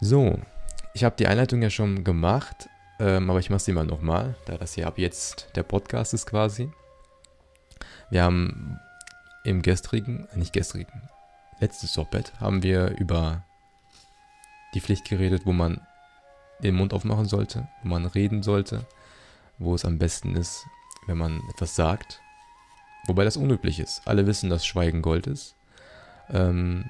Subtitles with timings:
[0.00, 0.38] So,
[0.94, 2.68] ich habe die Einleitung ja schon gemacht,
[3.00, 6.26] ähm, aber ich mache sie mal nochmal, da das hier ab jetzt der Podcast ist
[6.26, 6.70] quasi.
[8.08, 8.78] Wir haben
[9.42, 11.02] im gestrigen, nicht gestrigen,
[11.58, 13.44] letztes Sorbet haben wir über
[14.72, 15.80] die Pflicht geredet, wo man
[16.62, 18.86] den Mund aufmachen sollte, wo man reden sollte,
[19.58, 20.64] wo es am besten ist,
[21.08, 22.20] wenn man etwas sagt.
[23.06, 24.02] Wobei das unüblich ist.
[24.06, 25.56] Alle wissen, dass Schweigen Gold ist.
[26.30, 26.84] Ähm,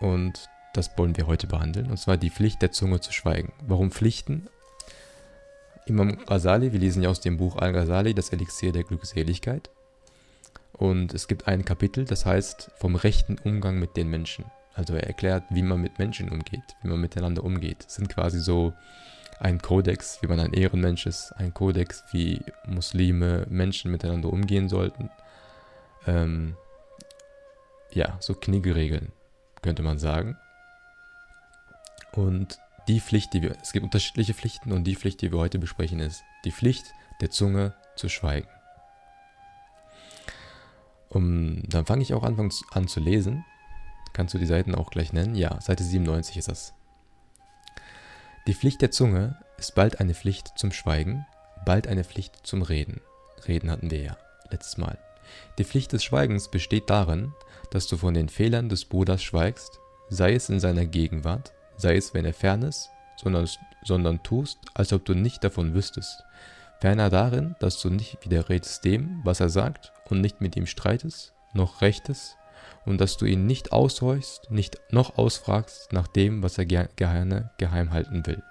[0.00, 3.52] und das wollen wir heute behandeln, und zwar die Pflicht der Zunge zu schweigen.
[3.66, 4.48] Warum Pflichten?
[5.86, 9.70] Imam Ghazali, wir lesen ja aus dem Buch Al-Ghazali, das Elixier der Glückseligkeit.
[10.72, 14.46] Und es gibt ein Kapitel, das heißt vom rechten Umgang mit den Menschen.
[14.74, 17.84] Also er erklärt, wie man mit Menschen umgeht, wie man miteinander umgeht.
[17.86, 18.72] Es sind quasi so
[19.38, 25.10] ein Kodex, wie man ein Ehrenmensch ist, ein Kodex, wie Muslime, Menschen miteinander umgehen sollten.
[26.06, 26.56] Ähm,
[27.92, 29.12] ja, so Kniegeregeln,
[29.62, 30.36] könnte man sagen.
[32.16, 35.58] Und die Pflicht, die wir, es gibt unterschiedliche Pflichten und die Pflicht, die wir heute
[35.58, 38.48] besprechen, ist die Pflicht der Zunge zu schweigen.
[41.08, 43.44] Um, dann fange ich auch an, an zu lesen.
[44.12, 45.34] Kannst du die Seiten auch gleich nennen?
[45.34, 46.74] Ja, Seite 97 ist das.
[48.46, 51.26] Die Pflicht der Zunge ist bald eine Pflicht zum Schweigen,
[51.64, 53.00] bald eine Pflicht zum Reden.
[53.46, 54.16] Reden hatten wir ja
[54.50, 54.98] letztes Mal.
[55.58, 57.32] Die Pflicht des Schweigens besteht darin,
[57.70, 62.14] dass du von den Fehlern des Bruders schweigst, sei es in seiner Gegenwart, sei es,
[62.14, 63.48] wenn er fern ist, sondern,
[63.82, 66.24] sondern tust, als ob du nicht davon wüsstest.
[66.80, 71.32] Ferner darin, dass du nicht widerredest dem, was er sagt, und nicht mit ihm streitest,
[71.52, 72.36] noch rechtest,
[72.84, 77.92] und dass du ihn nicht aushorchst, nicht noch ausfragst nach dem, was er gerne geheim
[77.92, 78.42] halten will.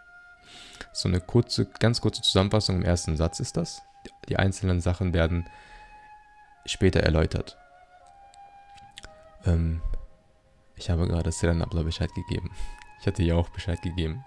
[0.91, 3.81] So eine kurze, ganz kurze Zusammenfassung im ersten Satz ist das.
[4.29, 5.47] Die einzelnen Sachen werden
[6.65, 7.57] später erläutert.
[9.45, 9.81] Ähm,
[10.75, 12.51] ich habe gerade Abla Bescheid gegeben.
[13.03, 14.23] Ich hatte ihr auch Bescheid gegeben.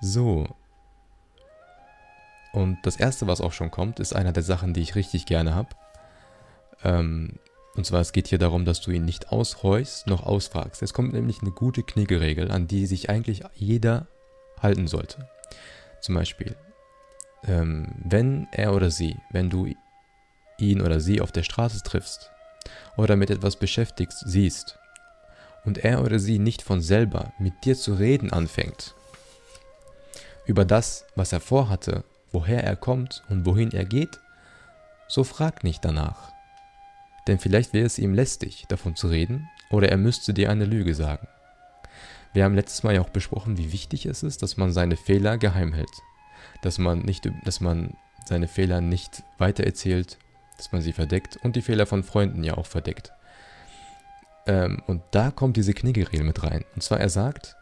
[0.00, 0.46] So.
[2.52, 5.52] Und das erste, was auch schon kommt, ist einer der Sachen, die ich richtig gerne
[5.56, 5.70] habe.
[6.84, 7.40] Ähm,
[7.74, 10.80] und zwar, es geht hier darum, dass du ihn nicht aushorchst, noch ausfragst.
[10.80, 14.06] Es kommt nämlich eine gute Kniegeregel, an die sich eigentlich jeder
[14.60, 15.28] halten sollte.
[16.00, 16.54] Zum Beispiel,
[17.48, 19.74] ähm, wenn er oder sie, wenn du
[20.56, 22.30] ihn oder sie auf der Straße triffst
[22.96, 24.78] oder mit etwas beschäftigst, siehst
[25.64, 28.94] und er oder sie nicht von selber mit dir zu reden anfängt,
[30.46, 34.20] über das, was er vorhatte, woher er kommt und wohin er geht,
[35.08, 36.32] so frag nicht danach.
[37.26, 40.94] Denn vielleicht wäre es ihm lästig, davon zu reden, oder er müsste dir eine Lüge
[40.94, 41.28] sagen.
[42.32, 45.38] Wir haben letztes Mal ja auch besprochen, wie wichtig es ist, dass man seine Fehler
[45.38, 46.02] geheim hält.
[46.62, 47.94] Dass man, nicht, dass man
[48.24, 50.18] seine Fehler nicht weitererzählt,
[50.56, 53.12] dass man sie verdeckt und die Fehler von Freunden ja auch verdeckt.
[54.46, 56.64] Ähm, und da kommt diese Kniegeregel mit rein.
[56.74, 57.56] Und zwar, er sagt,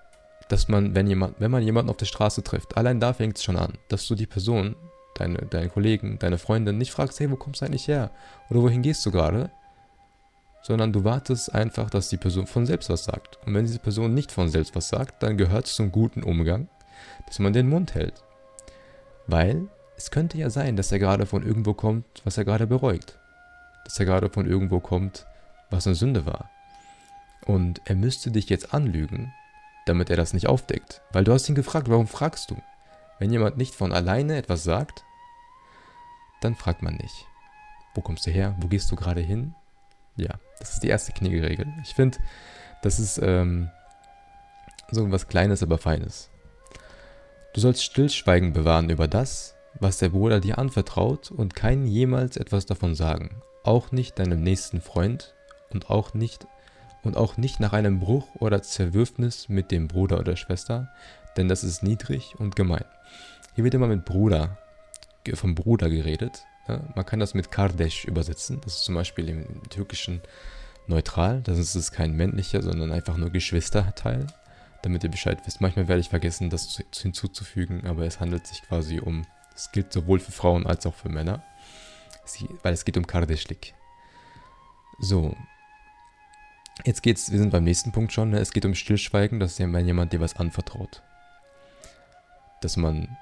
[0.48, 3.44] dass man, wenn, jemand, wenn man jemanden auf der Straße trifft, allein da fängt es
[3.44, 4.74] schon an, dass du die Person,
[5.14, 8.10] deine, deine Kollegen, deine Freundin nicht fragst, hey, wo kommst du eigentlich her?
[8.48, 9.50] Oder wohin gehst du gerade?
[10.62, 13.38] Sondern du wartest einfach, dass die Person von selbst was sagt.
[13.47, 16.68] Und wenn diese Person nicht von selbst was sagt, dann gehört es zum guten Umgang,
[17.26, 18.22] dass man den Mund hält.
[19.26, 23.18] Weil es könnte ja sein, dass er gerade von irgendwo kommt, was er gerade bereut.
[23.84, 25.26] Dass er gerade von irgendwo kommt,
[25.70, 26.50] was eine Sünde war.
[27.46, 29.32] Und er müsste dich jetzt anlügen,
[29.86, 31.02] damit er das nicht aufdeckt.
[31.12, 32.56] Weil du hast ihn gefragt, warum fragst du?
[33.18, 35.04] Wenn jemand nicht von alleine etwas sagt,
[36.40, 37.26] dann fragt man nicht.
[37.94, 38.54] Wo kommst du her?
[38.60, 39.54] Wo gehst du gerade hin?
[40.16, 41.66] Ja, das ist die erste Kniegeregel.
[41.82, 42.18] Ich finde,
[42.82, 43.70] das ist ähm,
[44.90, 46.30] so was Kleines, aber Feines.
[47.54, 52.66] Du sollst Stillschweigen bewahren über das, was der Bruder dir anvertraut und keinen jemals etwas
[52.66, 53.42] davon sagen.
[53.64, 55.34] Auch nicht deinem nächsten Freund
[55.70, 56.46] und auch nicht
[57.02, 60.92] und auch nicht nach einem Bruch oder Zerwürfnis mit dem Bruder oder Schwester,
[61.36, 62.84] denn das ist niedrig und gemein.
[63.54, 64.58] Hier wird immer mit Bruder,
[65.34, 66.44] vom Bruder geredet.
[66.68, 68.60] Ja, man kann das mit Kardeş übersetzen.
[68.62, 70.20] Das ist zum Beispiel im Türkischen
[70.86, 71.40] neutral.
[71.42, 74.26] Das ist es kein männlicher, sondern einfach nur Geschwisterteil,
[74.82, 75.60] damit ihr Bescheid wisst.
[75.60, 80.20] Manchmal werde ich vergessen, das hinzuzufügen, aber es handelt sich quasi um, es gilt sowohl
[80.20, 81.42] für Frauen als auch für Männer,
[82.62, 83.74] weil es geht um Kardeşlik.
[85.00, 85.34] So,
[86.84, 88.30] Jetzt geht's, wir sind beim nächsten Punkt schon.
[88.30, 88.38] Ne?
[88.38, 91.03] Es geht um Stillschweigen, dass wenn jemand dir was anvertraut.
[92.62, 93.16] Dass man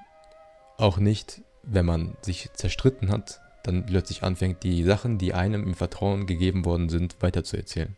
[0.77, 5.75] auch nicht, wenn man sich zerstritten hat, dann plötzlich anfängt, die Sachen, die einem im
[5.75, 7.97] Vertrauen gegeben worden sind, weiterzuerzählen.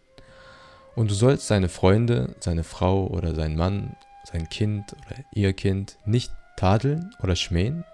[0.95, 5.97] Und du sollst seine Freunde, seine Frau oder sein Mann, sein Kind oder ihr Kind
[6.05, 7.85] nicht tadeln oder schmähen.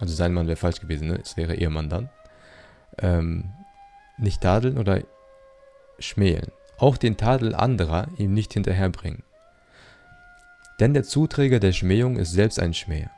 [0.00, 1.20] Also sein Mann wäre falsch gewesen, ne?
[1.22, 2.10] es wäre ihr Mann dann.
[2.98, 3.52] Ähm,
[4.18, 5.02] nicht tadeln oder
[5.98, 9.22] schmähen auch den Tadel anderer ihm nicht hinterherbringen.
[10.80, 13.10] Denn der Zuträger der Schmähung ist selbst ein Schmäher.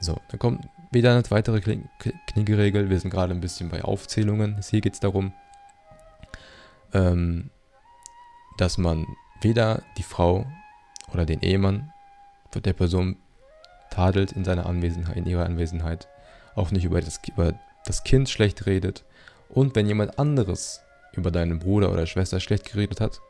[0.00, 1.60] So, dann kommt wieder eine weitere
[2.26, 2.90] Kniegeregel.
[2.90, 4.60] Wir sind gerade ein bisschen bei Aufzählungen.
[4.68, 5.32] Hier geht es darum,
[6.92, 7.50] ähm,
[8.58, 9.06] dass man
[9.40, 10.46] weder die Frau
[11.12, 11.92] oder den Ehemann
[12.54, 13.16] der Person
[13.90, 16.08] tadelt in seiner Anwesenheit, in ihrer Anwesenheit,
[16.54, 17.54] auch nicht über das, über
[17.86, 19.04] das Kind schlecht redet
[19.48, 20.82] und wenn jemand anderes
[21.12, 23.20] über deinen Bruder oder Schwester schlecht geredet hat,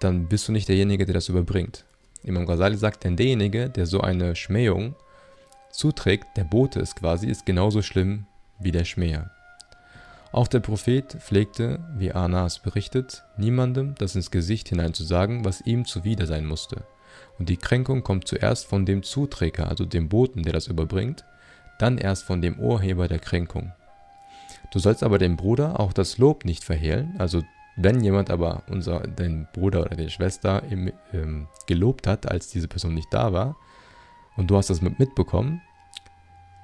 [0.00, 1.84] dann bist du nicht derjenige, der das überbringt.
[2.24, 4.94] Imam Ghazali sagt, denn derjenige, der so eine Schmähung
[5.70, 8.26] zuträgt, der Bote ist quasi, ist genauso schlimm
[8.58, 9.30] wie der Schmäher.
[10.32, 15.60] Auch der Prophet pflegte, wie Anas berichtet, niemandem das ins Gesicht hinein zu sagen, was
[15.60, 16.84] ihm zuwider sein musste.
[17.38, 21.24] Und die Kränkung kommt zuerst von dem Zuträger, also dem Boten, der das überbringt,
[21.78, 23.72] dann erst von dem Urheber der Kränkung.
[24.72, 27.42] Du sollst aber dem Bruder auch das Lob nicht verhehlen, also
[27.76, 32.68] wenn jemand aber unser, dein Bruder oder deine Schwester im, ähm, gelobt hat, als diese
[32.68, 33.56] Person nicht da war,
[34.36, 35.60] und du hast das mit mitbekommen,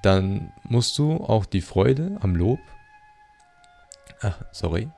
[0.01, 2.59] dann musst du auch die Freude am Lob,
[4.21, 4.89] ach, sorry,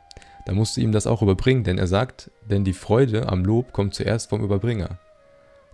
[0.46, 3.74] dann musst du ihm das auch überbringen, denn er sagt, denn die Freude am Lob
[3.74, 5.00] kommt zuerst vom Überbringer,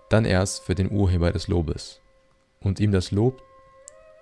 [0.10, 2.01] dann erst für den Urheber des Lobes.
[2.62, 3.42] Und ihm das Lob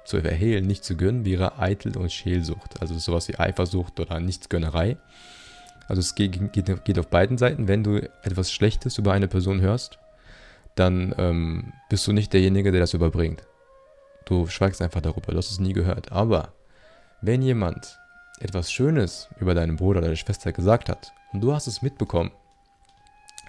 [0.06, 4.98] zu verhehlen, nicht zu gönnen, wäre Eitel und Scheelsucht, also sowas wie Eifersucht oder Nichtsgönnerei.
[5.88, 7.68] Also es geht, geht, geht, auf beiden Seiten.
[7.68, 10.00] Wenn du etwas Schlechtes über eine Person hörst,
[10.76, 13.44] dann ähm, bist du nicht derjenige, der das überbringt.
[14.26, 16.12] Du schweigst einfach darüber, du hast es nie gehört.
[16.12, 16.54] Aber
[17.22, 18.00] wenn jemand
[18.40, 22.32] etwas Schönes über deinen Bruder oder deine Schwester gesagt hat und du hast es mitbekommen,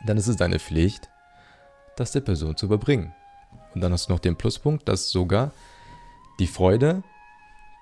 [0.06, 1.08] dann ist es deine Pflicht,
[1.96, 3.14] das der Person zu überbringen.
[3.74, 5.52] Und dann hast du noch den Pluspunkt, dass sogar
[6.38, 7.02] die Freude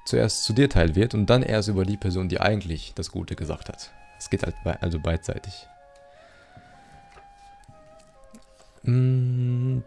[0.04, 3.36] zuerst zu dir teil wird und dann erst über die Person, die eigentlich das Gute
[3.36, 3.90] gesagt hat.
[4.18, 5.66] Es geht halt be also beidseitig.
[8.84, 9.82] Hm.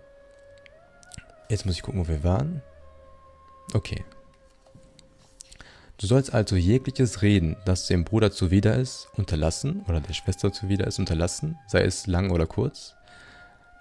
[1.49, 2.61] Jetzt muss ich gucken, wo wir waren.
[3.73, 4.03] Okay.
[5.99, 10.85] Du sollst also jegliches Reden, das dem Bruder zuwider ist, unterlassen oder der Schwester zuwider
[10.85, 12.96] ist, unterlassen, sei es lang oder kurz.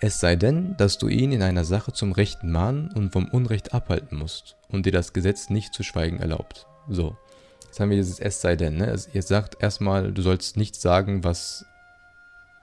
[0.00, 3.72] Es sei denn, dass du ihn in einer Sache zum Rechten mahnen und vom Unrecht
[3.72, 6.66] abhalten musst und dir das Gesetz nicht zu schweigen erlaubt.
[6.88, 7.16] So.
[7.64, 8.76] Jetzt haben wir dieses Es sei denn.
[8.76, 8.94] Ne?
[9.12, 11.64] Ihr sagt erstmal, du sollst nichts sagen, was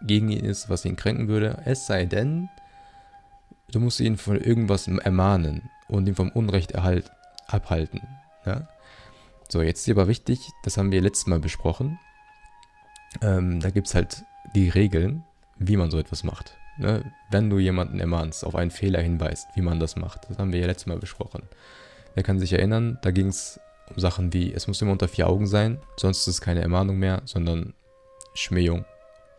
[0.01, 1.61] gegen ihn ist, was ihn kränken würde.
[1.65, 2.49] Es sei denn,
[3.71, 7.11] du musst ihn von irgendwas ermahnen und ihn vom Unrecht erhalt,
[7.47, 8.01] abhalten.
[8.45, 8.67] Ja?
[9.49, 11.99] So, jetzt ist aber wichtig, das haben wir letztes Mal besprochen.
[13.21, 14.23] Ähm, da gibt es halt
[14.55, 15.23] die Regeln,
[15.57, 16.57] wie man so etwas macht.
[16.77, 17.03] Ne?
[17.29, 20.29] Wenn du jemanden ermahnst, auf einen Fehler hinweist, wie man das macht.
[20.29, 21.43] Das haben wir ja letztes Mal besprochen.
[22.15, 23.59] Wer kann sich erinnern, da ging es
[23.89, 26.97] um Sachen wie, es muss immer unter vier Augen sein, sonst ist es keine Ermahnung
[26.97, 27.73] mehr, sondern
[28.33, 28.85] Schmähung.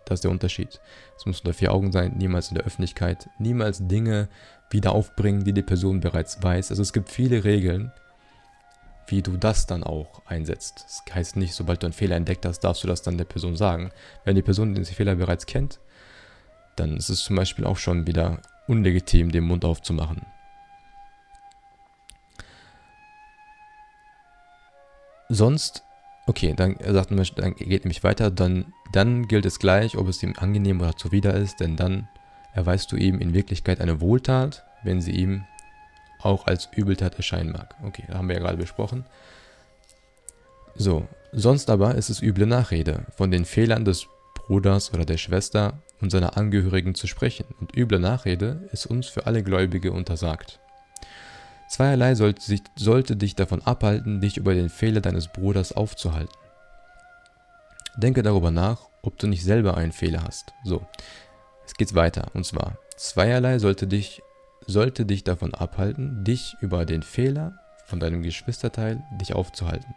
[0.04, 0.80] Das ist der Unterschied.
[1.16, 4.28] Es muss unter vier Augen sein, niemals in der Öffentlichkeit, niemals Dinge
[4.70, 6.70] wieder aufbringen, die die Person bereits weiß.
[6.70, 7.92] Also es gibt viele Regeln,
[9.06, 10.84] wie du das dann auch einsetzt.
[10.86, 13.56] Das heißt nicht, sobald du einen Fehler entdeckt hast, darfst du das dann der Person
[13.56, 13.90] sagen.
[14.24, 15.78] Wenn die Person den Fehler bereits kennt,
[16.76, 20.22] dann ist es zum Beispiel auch schon wieder unlegitim, den Mund aufzumachen.
[25.28, 25.82] Sonst,
[26.26, 30.22] okay, dann sagt man, dann geht nämlich weiter, dann, dann gilt es gleich, ob es
[30.22, 32.08] ihm angenehm oder zuwider ist, denn dann
[32.52, 35.44] erweist du ihm in Wirklichkeit eine Wohltat, wenn sie ihm
[36.20, 37.74] auch als Übeltat erscheinen mag.
[37.82, 39.04] Okay, da haben wir ja gerade besprochen.
[40.74, 45.82] So, sonst aber ist es üble Nachrede, von den Fehlern des Bruders oder der Schwester
[46.04, 50.60] und seiner Angehörigen zu sprechen, und üble Nachrede ist uns für alle Gläubige untersagt.
[51.66, 56.34] Zweierlei sollte, sich, sollte dich davon abhalten, dich über den Fehler deines Bruders aufzuhalten.
[57.96, 60.52] Denke darüber nach, ob du nicht selber einen Fehler hast.
[60.62, 60.86] So,
[61.64, 64.20] es geht weiter, und zwar, zweierlei sollte dich,
[64.66, 69.94] sollte dich davon abhalten, dich über den Fehler von deinem Geschwisterteil dich aufzuhalten.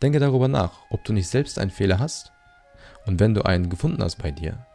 [0.00, 2.32] Denke darüber nach, ob du nicht selbst einen Fehler hast.
[3.04, 4.66] Und wenn du einen gefunden hast bei dir,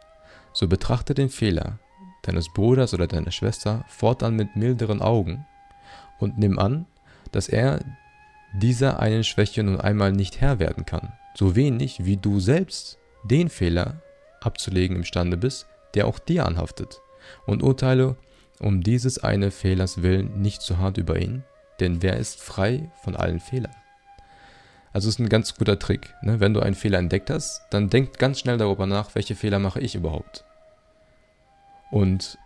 [0.52, 1.78] so betrachte den Fehler
[2.22, 5.46] deines Bruders oder deiner Schwester fortan mit milderen Augen
[6.18, 6.86] und nimm an,
[7.32, 7.80] dass er
[8.52, 13.48] dieser einen Schwäche nun einmal nicht Herr werden kann, so wenig wie du selbst den
[13.48, 14.02] Fehler
[14.40, 17.00] abzulegen imstande bist, der auch dir anhaftet,
[17.46, 18.16] und urteile
[18.60, 21.44] um dieses eine Fehlers willen nicht zu hart über ihn,
[21.80, 23.74] denn wer ist frei von allen Fehlern?
[24.92, 26.14] Also ist ein ganz guter Trick.
[26.22, 26.40] Ne?
[26.40, 29.80] Wenn du einen Fehler entdeckt hast, dann denk ganz schnell darüber nach, welche Fehler mache
[29.80, 30.44] ich überhaupt.
[31.90, 32.38] Und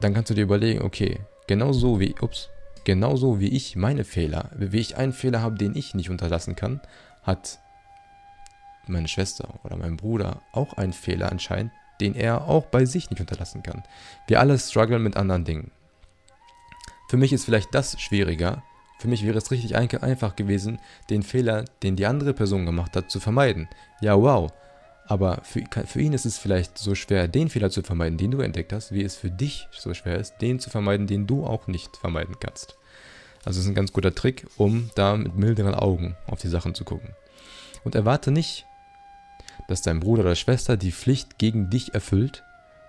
[0.00, 2.50] dann kannst du dir überlegen, okay, genauso wie, ups,
[2.84, 6.80] genauso wie ich meine Fehler, wie ich einen Fehler habe, den ich nicht unterlassen kann,
[7.22, 7.58] hat
[8.86, 13.20] meine Schwester oder mein Bruder auch einen Fehler anscheinend, den er auch bei sich nicht
[13.20, 13.82] unterlassen kann.
[14.28, 15.70] Wir alle strugglen mit anderen Dingen.
[17.08, 18.62] Für mich ist vielleicht das schwieriger.
[18.98, 20.78] Für mich wäre es richtig einfach gewesen,
[21.10, 23.68] den Fehler, den die andere Person gemacht hat, zu vermeiden.
[24.00, 24.52] Ja, wow.
[25.06, 28.40] Aber für, für ihn ist es vielleicht so schwer, den Fehler zu vermeiden, den du
[28.40, 31.68] entdeckt hast, wie es für dich so schwer ist, den zu vermeiden, den du auch
[31.68, 32.76] nicht vermeiden kannst.
[33.44, 36.74] Also es ist ein ganz guter Trick, um da mit milderen Augen auf die Sachen
[36.74, 37.10] zu gucken.
[37.84, 38.66] Und erwarte nicht,
[39.68, 42.42] dass dein Bruder oder Schwester die Pflicht gegen dich erfüllt,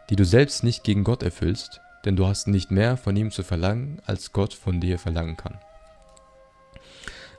[0.10, 3.44] die du selbst nicht gegen Gott erfüllst, denn du hast nicht mehr von ihm zu
[3.44, 5.60] verlangen, als Gott von dir verlangen kann.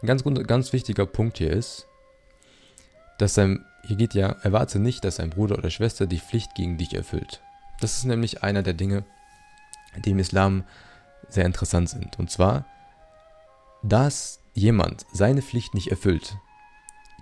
[0.03, 1.87] Ein ganz, ganz wichtiger Punkt hier ist,
[3.19, 6.79] dass dein, hier geht ja, erwarte nicht, dass dein Bruder oder Schwester die Pflicht gegen
[6.79, 7.43] dich erfüllt.
[7.81, 9.05] Das ist nämlich einer der Dinge,
[10.05, 10.65] die im Islam
[11.29, 12.19] sehr interessant sind.
[12.19, 12.65] Und zwar,
[13.83, 16.37] dass jemand seine Pflicht nicht erfüllt,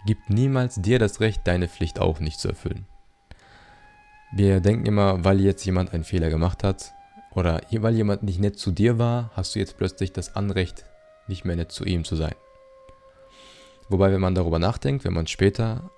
[0.06, 2.86] gibt niemals dir das Recht, deine Pflicht auch nicht zu erfüllen.
[4.32, 6.92] Wir denken immer, weil jetzt jemand einen Fehler gemacht hat
[7.34, 10.84] oder weil jemand nicht nett zu dir war, hast du jetzt plötzlich das Anrecht,
[11.26, 12.34] nicht mehr nett zu ihm zu sein.
[13.88, 15.90] Wobei, wenn man darüber nachdenkt, wenn man später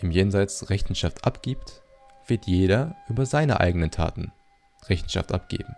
[0.00, 1.82] im Jenseits Rechenschaft abgibt,
[2.26, 4.32] wird jeder über seine eigenen Taten
[4.88, 5.74] Rechenschaft abgeben.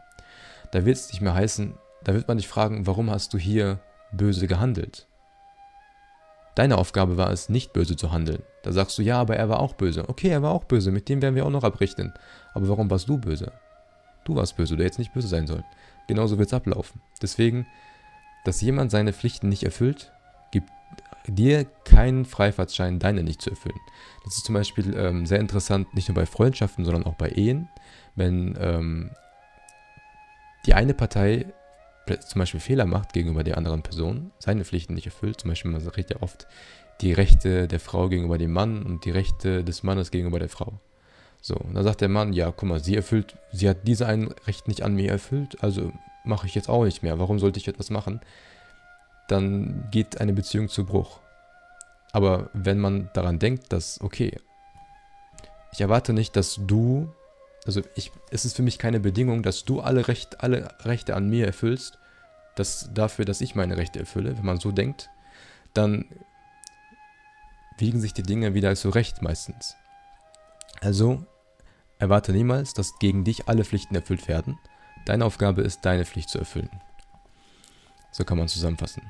[0.73, 3.81] Da wird es nicht mehr heißen, da wird man dich fragen, warum hast du hier
[4.13, 5.07] böse gehandelt?
[6.55, 8.43] Deine Aufgabe war es, nicht böse zu handeln.
[8.63, 10.09] Da sagst du, ja, aber er war auch böse.
[10.09, 12.15] Okay, er war auch böse, mit dem werden wir auch noch abrichten.
[12.55, 13.53] Aber warum warst du böse?
[14.25, 15.65] Du warst böse, der jetzt nicht böse sein soll.
[16.09, 17.03] Genauso wird es ablaufen.
[17.21, 17.67] Deswegen,
[18.45, 20.13] dass jemand seine Pflichten nicht erfüllt,
[21.33, 23.81] dir keinen Freifahrtschein, deine nicht zu erfüllen.
[24.25, 27.69] Das ist zum Beispiel ähm, sehr interessant, nicht nur bei Freundschaften, sondern auch bei Ehen.
[28.15, 29.11] Wenn ähm,
[30.67, 31.47] die eine Partei
[32.15, 35.81] zum Beispiel Fehler macht gegenüber der anderen Person, seine Pflichten nicht erfüllt, zum Beispiel man
[35.81, 36.47] redet ja oft
[37.01, 40.75] die Rechte der Frau gegenüber dem Mann und die Rechte des Mannes gegenüber der Frau.
[41.43, 44.33] So, und dann sagt der Mann, ja, guck mal, sie erfüllt, sie hat diese ein
[44.47, 45.93] Recht nicht an mir erfüllt, also
[46.25, 47.19] mache ich jetzt auch nicht mehr.
[47.19, 48.21] Warum sollte ich etwas machen?
[49.29, 51.21] Dann geht eine Beziehung zu Bruch.
[52.13, 54.39] Aber wenn man daran denkt, dass, okay,
[55.73, 57.13] ich erwarte nicht, dass du
[57.67, 61.29] also ich, es ist für mich keine Bedingung, dass du alle, Recht, alle Rechte an
[61.29, 61.99] mir erfüllst,
[62.55, 64.37] dass, dafür, dass ich meine Rechte erfülle.
[64.37, 65.11] Wenn man so denkt,
[65.75, 66.07] dann
[67.77, 69.75] wiegen sich die Dinge wieder zurecht meistens.
[70.81, 71.27] Also
[71.99, 74.59] erwarte niemals, dass gegen dich alle Pflichten erfüllt werden.
[75.05, 76.71] Deine Aufgabe ist, deine Pflicht zu erfüllen.
[78.17, 79.03] So kann man zusammenfassen.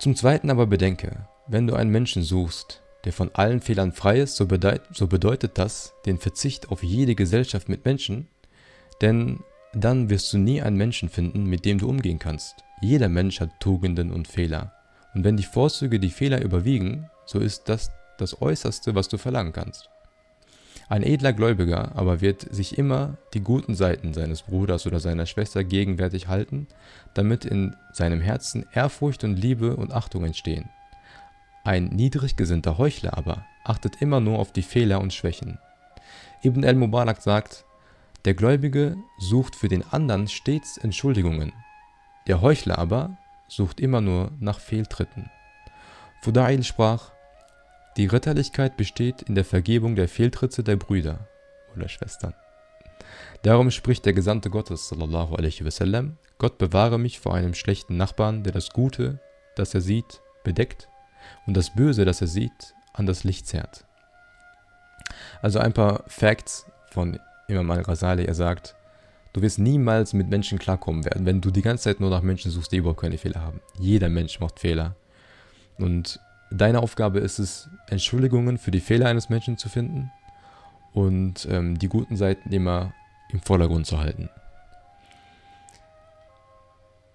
[0.00, 4.34] Zum Zweiten aber bedenke, wenn du einen Menschen suchst, der von allen Fehlern frei ist,
[4.34, 8.26] so, bedeut, so bedeutet das den Verzicht auf jede Gesellschaft mit Menschen,
[9.00, 9.38] denn
[9.72, 12.56] dann wirst du nie einen Menschen finden, mit dem du umgehen kannst.
[12.80, 14.72] Jeder Mensch hat Tugenden und Fehler.
[15.14, 19.52] Und wenn die Vorzüge die Fehler überwiegen, so ist das das Äußerste, was du verlangen
[19.52, 19.90] kannst.
[20.88, 25.64] Ein edler Gläubiger aber wird sich immer die guten Seiten seines Bruders oder seiner Schwester
[25.64, 26.68] gegenwärtig halten,
[27.14, 30.68] damit in seinem Herzen Ehrfurcht und Liebe und Achtung entstehen.
[31.64, 35.58] Ein niedrig gesinnter Heuchler aber achtet immer nur auf die Fehler und Schwächen.
[36.44, 37.64] Ibn al-Mubarak sagt,
[38.24, 41.52] der Gläubige sucht für den anderen stets Entschuldigungen,
[42.28, 43.16] der Heuchler aber
[43.48, 45.30] sucht immer nur nach Fehltritten.
[46.20, 47.10] Fudail sprach,
[47.96, 51.28] die Ritterlichkeit besteht in der Vergebung der Fehltritte der Brüder
[51.74, 52.34] oder Schwestern.
[53.42, 58.42] Darum spricht der Gesandte Gottes, sallallahu alaihi wasallam, Gott bewahre mich vor einem schlechten Nachbarn,
[58.42, 59.20] der das Gute,
[59.54, 60.88] das er sieht, bedeckt
[61.46, 63.84] und das Böse, das er sieht, an das Licht zerrt.
[65.42, 68.24] Also ein paar Facts von Imam al-Ghazali.
[68.24, 68.74] Er sagt,
[69.32, 72.50] du wirst niemals mit Menschen klarkommen werden, wenn du die ganze Zeit nur nach Menschen
[72.50, 73.60] suchst, die überhaupt keine Fehler haben.
[73.78, 74.96] Jeder Mensch macht Fehler.
[75.78, 80.10] Und deine Aufgabe ist es, Entschuldigungen für die Fehler eines Menschen zu finden
[80.92, 82.92] und ähm, die guten Seiten immer
[83.30, 84.30] im Vordergrund zu halten.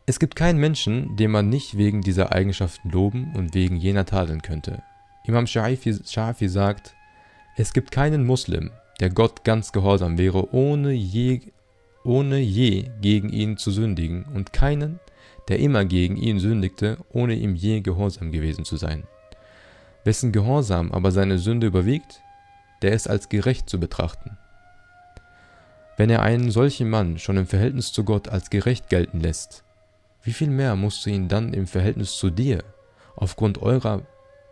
[0.06, 4.42] Es gibt keinen Menschen, den man nicht wegen dieser Eigenschaften loben und wegen jener tadeln
[4.42, 4.84] könnte.
[5.26, 6.96] Imam Shafi sagt,
[7.56, 11.42] es gibt keinen Muslim, der Gott ganz gehorsam wäre, ohne je,
[12.04, 15.00] ohne je gegen ihn zu sündigen, und keinen,
[15.48, 19.04] der immer gegen ihn sündigte, ohne ihm je gehorsam gewesen zu sein.
[20.04, 22.22] Wessen Gehorsam aber seine Sünde überwiegt,
[22.82, 24.38] der ist als gerecht zu betrachten.
[25.98, 29.64] Wenn er einen solchen Mann schon im Verhältnis zu Gott als gerecht gelten lässt,
[30.24, 32.64] wie viel mehr musst du ihn dann im Verhältnis zu dir
[33.16, 34.02] aufgrund eurer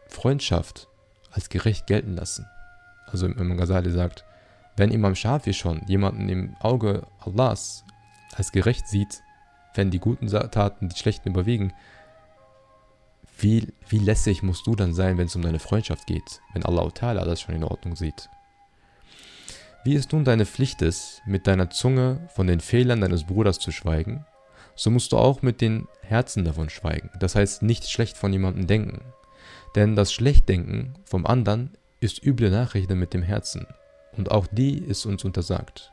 [0.08, 0.88] Freundschaft
[1.32, 2.46] als gerecht gelten lassen?
[3.08, 4.26] Also Imam Ghazali sagt,
[4.78, 7.84] wenn Imam Shafi schon jemanden im Auge Allahs
[8.36, 9.22] als gerecht sieht,
[9.74, 11.74] wenn die guten Taten die schlechten überwiegen,
[13.42, 16.88] wie, wie lässig musst du dann sein, wenn es um deine Freundschaft geht, wenn Allah
[16.88, 18.30] Ta'ala das schon in Ordnung sieht?
[19.84, 23.72] Wie es nun deine Pflicht ist, mit deiner Zunge von den Fehlern deines Bruders zu
[23.72, 24.26] schweigen,
[24.76, 27.10] so musst du auch mit den Herzen davon schweigen.
[27.20, 29.02] Das heißt, nicht schlecht von jemandem denken.
[29.76, 33.68] Denn das Schlechtdenken vom anderen ist üble Nachricht mit dem Herzen.
[34.18, 35.92] Und auch die ist uns untersagt.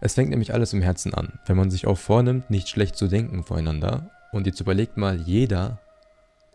[0.00, 1.38] Es fängt nämlich alles im Herzen an.
[1.46, 5.78] Wenn man sich auch vornimmt, nicht schlecht zu denken voreinander, und jetzt überlegt mal, jeder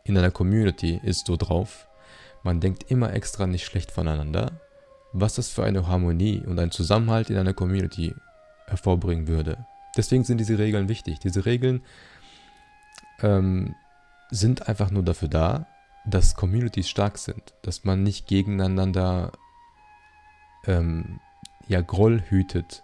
[0.03, 1.88] in einer Community ist so drauf,
[2.43, 4.60] man denkt immer extra nicht schlecht voneinander,
[5.13, 8.13] was das für eine Harmonie und ein Zusammenhalt in einer Community
[8.67, 9.65] hervorbringen würde.
[9.96, 11.19] Deswegen sind diese Regeln wichtig.
[11.19, 11.84] Diese Regeln
[13.22, 13.75] ähm,
[14.29, 15.67] sind einfach nur dafür da,
[16.05, 19.31] dass Communities stark sind, dass man nicht gegeneinander
[20.65, 21.19] ähm,
[21.67, 22.84] ja, Groll hütet,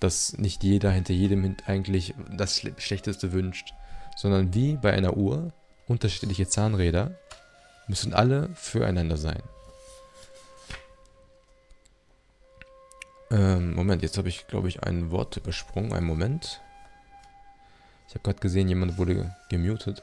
[0.00, 3.72] dass nicht jeder hinter jedem eigentlich das Schlechteste wünscht,
[4.18, 5.52] sondern wie bei einer Uhr,
[5.86, 7.12] unterschiedliche Zahnräder
[7.86, 9.40] müssen alle füreinander sein.
[13.30, 15.92] Ähm, Moment, jetzt habe ich, glaube ich, ein Wort übersprungen.
[15.92, 16.60] Einen Moment.
[18.08, 20.02] Ich habe gerade gesehen, jemand wurde gemutet.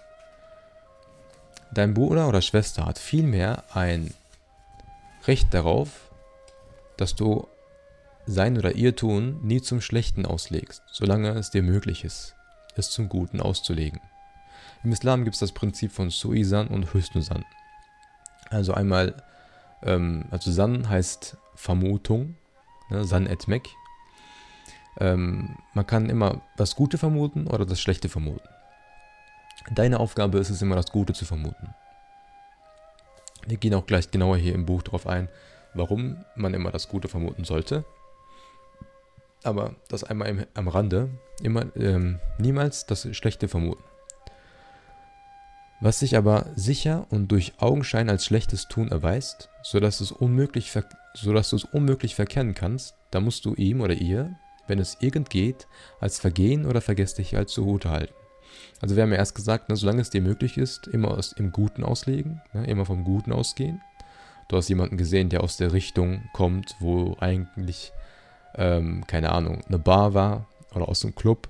[1.73, 4.13] Dein Bruder oder Schwester hat vielmehr ein
[5.27, 5.89] Recht darauf,
[6.95, 7.47] dass du
[8.25, 12.35] sein oder ihr Tun nie zum Schlechten auslegst, solange es dir möglich ist,
[12.77, 14.01] es zum Guten auszulegen.
[14.83, 17.45] Im Islam gibt es das Prinzip von Suizan und Hüsnusan.
[18.49, 19.23] Also einmal,
[19.83, 22.35] ähm, also San heißt Vermutung,
[22.89, 23.69] ne, San et Mek.
[24.99, 28.47] Ähm, man kann immer das Gute vermuten oder das Schlechte vermuten.
[29.73, 31.73] Deine Aufgabe ist es immer, das Gute zu vermuten.
[33.47, 35.29] Wir gehen auch gleich genauer hier im Buch darauf ein,
[35.73, 37.85] warum man immer das Gute vermuten sollte.
[39.45, 41.09] Aber das einmal im, am Rande,
[41.41, 43.83] immer ähm, niemals das Schlechte vermuten.
[45.81, 50.71] Was sich aber sicher und durch Augenschein als schlechtes Tun erweist, sodass, es unmöglich
[51.13, 54.35] sodass du es unmöglich verkennen kannst, da musst du ihm oder ihr,
[54.67, 55.67] wenn es irgend geht,
[55.99, 58.13] als Vergehen oder Vergesslichkeit zugute halten.
[58.81, 61.51] Also wir haben ja erst gesagt, ne, solange es dir möglich ist, immer aus, im
[61.51, 63.81] Guten auslegen, ne, immer vom Guten ausgehen.
[64.47, 67.91] Du hast jemanden gesehen, der aus der Richtung kommt, wo eigentlich,
[68.57, 71.49] ähm, keine Ahnung, eine Bar war oder aus einem Club.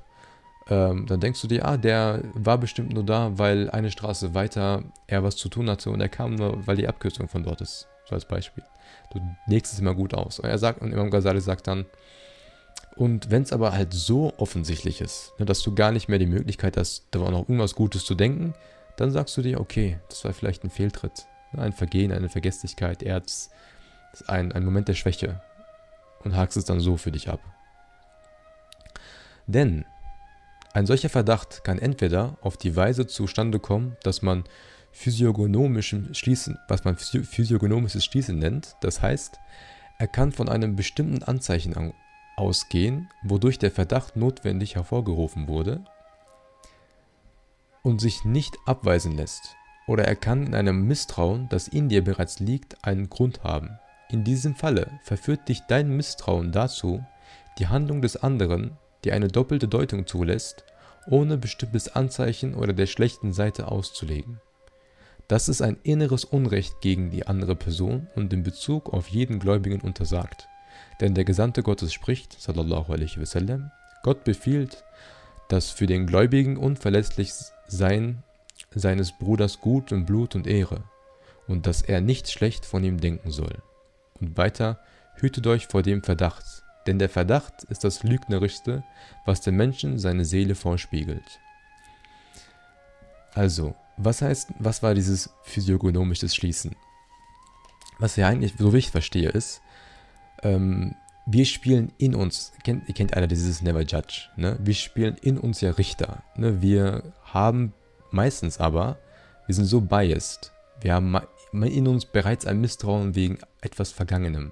[0.67, 4.83] Ähm, dann denkst du dir, ah, der war bestimmt nur da, weil eine Straße weiter
[5.07, 7.87] er was zu tun hatte und er kam nur, weil die Abkürzung von dort ist.
[8.05, 8.63] So als Beispiel.
[9.11, 10.39] Du legst es immer gut aus.
[10.39, 11.85] Und er sagt, und Imam Ghazali sagt dann,
[12.95, 16.25] und wenn es aber halt so offensichtlich ist, ne, dass du gar nicht mehr die
[16.25, 18.53] Möglichkeit hast, da war noch irgendwas Gutes zu denken,
[18.95, 23.03] dann sagst du dir, okay, das war vielleicht ein Fehltritt, ne, ein Vergehen, eine Vergesslichkeit,
[23.03, 23.49] Erz,
[24.27, 25.41] ein, ein Moment der Schwäche
[26.25, 27.39] und hakst es dann so für dich ab.
[29.47, 29.85] Denn
[30.73, 34.43] ein solcher Verdacht kann entweder auf die Weise zustande kommen, dass man
[34.91, 39.39] physiognomischem Schließen, was man physiognomisches Schließen nennt, das heißt,
[39.99, 41.93] er kann von einem bestimmten Anzeichen
[42.35, 45.85] ausgehen, wodurch der Verdacht notwendig hervorgerufen wurde
[47.83, 49.55] und sich nicht abweisen lässt,
[49.87, 53.79] oder er kann in einem Misstrauen, das in dir bereits liegt, einen Grund haben.
[54.09, 57.03] In diesem Falle verführt dich dein Misstrauen dazu,
[57.57, 60.63] die Handlung des anderen, die eine doppelte Deutung zulässt,
[61.07, 64.41] ohne bestimmtes Anzeichen oder der schlechten Seite auszulegen.
[65.27, 69.81] Das ist ein inneres Unrecht gegen die andere Person und in Bezug auf jeden Gläubigen
[69.81, 70.47] untersagt.
[71.01, 73.71] Denn der Gesandte Gottes spricht, sallallahu alaihi wasallam,
[74.03, 74.83] Gott befiehlt,
[75.49, 77.31] dass für den Gläubigen unverletzlich
[77.67, 78.23] sein
[78.73, 80.83] seines Bruders Gut und Blut und Ehre
[81.47, 83.61] und dass er nicht schlecht von ihm denken soll.
[84.19, 84.79] Und weiter,
[85.15, 88.83] hütet euch vor dem Verdacht, denn der Verdacht ist das Lügnerischste,
[89.25, 91.39] was dem Menschen seine Seele vorspiegelt.
[93.33, 96.75] Also, was heißt, was war dieses physiognomisches Schließen?
[97.99, 99.61] Was ja eigentlich, so wie ich verstehe, ist,
[100.43, 104.57] ähm, wir spielen in uns, kennt, ihr kennt einer dieses Never Judge, ne?
[104.61, 106.61] Wir spielen in uns ja Richter, ne?
[106.61, 107.73] Wir haben
[108.11, 108.99] meistens aber,
[109.47, 110.51] wir sind so biased,
[110.81, 111.09] wir haben
[111.63, 114.51] in uns bereits ein Misstrauen wegen etwas Vergangenem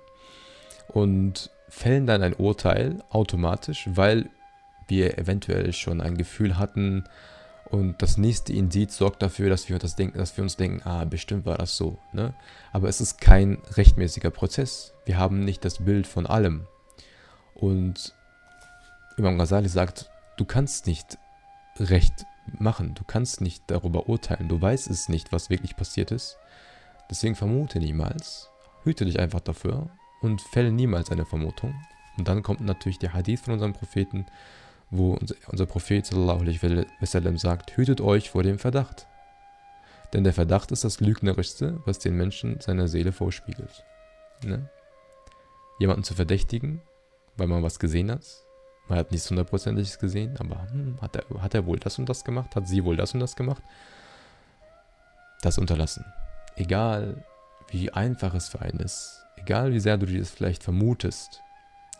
[0.90, 4.30] und fällen dann ein Urteil automatisch, weil
[4.88, 7.06] wir eventuell schon ein Gefühl hatten,
[7.74, 11.06] und das nächste Indiz sorgt dafür, dass wir, das denken, dass wir uns denken, ah,
[11.06, 11.98] bestimmt war das so.
[12.12, 12.36] Ne?
[12.72, 14.94] Aber es ist kein rechtmäßiger Prozess.
[15.06, 16.68] Wir haben nicht das Bild von allem.
[17.56, 18.14] Und
[19.18, 21.18] Imam Ghazali sagt, du kannst nicht
[21.80, 22.28] Recht
[22.60, 26.38] machen, du kannst nicht darüber urteilen, du weißt es nicht, was wirklich passiert ist.
[27.10, 28.50] Deswegen vermute niemals,
[28.84, 29.90] hüte dich einfach dafür
[30.22, 31.76] und fälle niemals eine Vermutung.
[32.18, 34.26] Und dann kommt natürlich der Hadith von unserem Propheten,
[34.90, 39.08] wo unser Prophet sagt, hütet euch vor dem Verdacht.
[40.14, 43.84] Denn der Verdacht ist das Lügnerischste, was den Menschen seiner Seele vorspiegelt.
[44.44, 44.70] Ne?
[45.80, 46.82] jemanden zu verdächtigen,
[47.36, 48.26] weil man was gesehen hat.
[48.88, 52.24] Man hat nichts hundertprozentiges gesehen, aber hm, hat, er, hat er wohl das und das
[52.24, 52.56] gemacht?
[52.56, 53.64] Hat sie wohl das und das gemacht?
[55.42, 56.06] Das unterlassen.
[56.56, 57.24] Egal,
[57.70, 61.42] wie einfach es für einen ist, egal wie sehr du dir das vielleicht vermutest,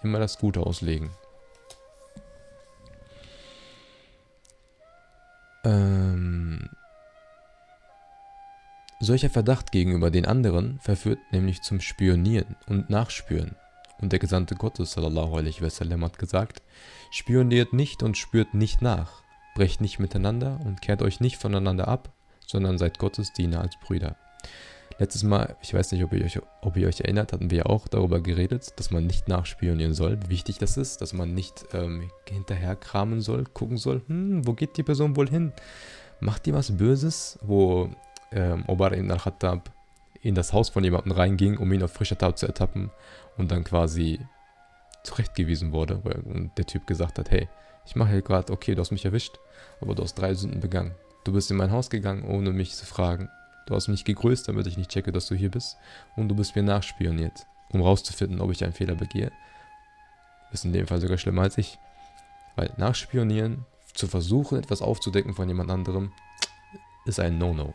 [0.04, 1.10] immer das Gute auslegen.
[5.64, 6.70] Ähm,
[9.00, 13.56] solcher Verdacht gegenüber den anderen verführt nämlich zum Spionieren und Nachspüren.
[14.02, 16.62] Und der Gesandte Gottes sallallahu alaihi wasallam hat gesagt,
[17.10, 19.24] spioniert nicht und spürt nicht nach,
[19.56, 22.12] brecht nicht miteinander und kehrt euch nicht voneinander ab,
[22.46, 24.18] sondern seid Gottes Diener als Brüder.
[25.00, 27.66] Letztes Mal, ich weiß nicht, ob ihr, euch, ob ihr euch erinnert, hatten wir ja
[27.66, 31.66] auch darüber geredet, dass man nicht nachspionieren soll, wie wichtig das ist, dass man nicht
[31.74, 35.52] ähm, hinterher kramen soll, gucken soll, hm, wo geht die Person wohl hin?
[36.20, 37.90] Macht die was Böses, wo
[38.32, 39.72] ähm, Omar ibn al-Khattab
[40.22, 42.92] in das Haus von jemandem reinging, um ihn auf frischer Tat zu ertappen
[43.38, 44.20] und dann quasi
[45.04, 47.50] zurechtgewiesen wurde, weil der Typ gesagt hat, hey,
[47.86, 49.38] ich mache hier gerade, okay, du hast mich erwischt,
[49.82, 50.96] aber du hast drei Sünden begangen.
[51.26, 53.30] Du bist in mein Haus gegangen, ohne mich zu fragen.
[53.66, 55.78] Du hast mich gegrüßt, damit ich nicht checke, dass du hier bist.
[56.16, 59.32] Und du bist mir nachspioniert, um rauszufinden, ob ich einen Fehler begehe.
[60.52, 61.80] Ist in dem Fall sogar schlimmer als ich.
[62.56, 66.12] Weil nachspionieren, zu versuchen, etwas aufzudecken von jemand anderem,
[67.06, 67.74] ist ein No-No.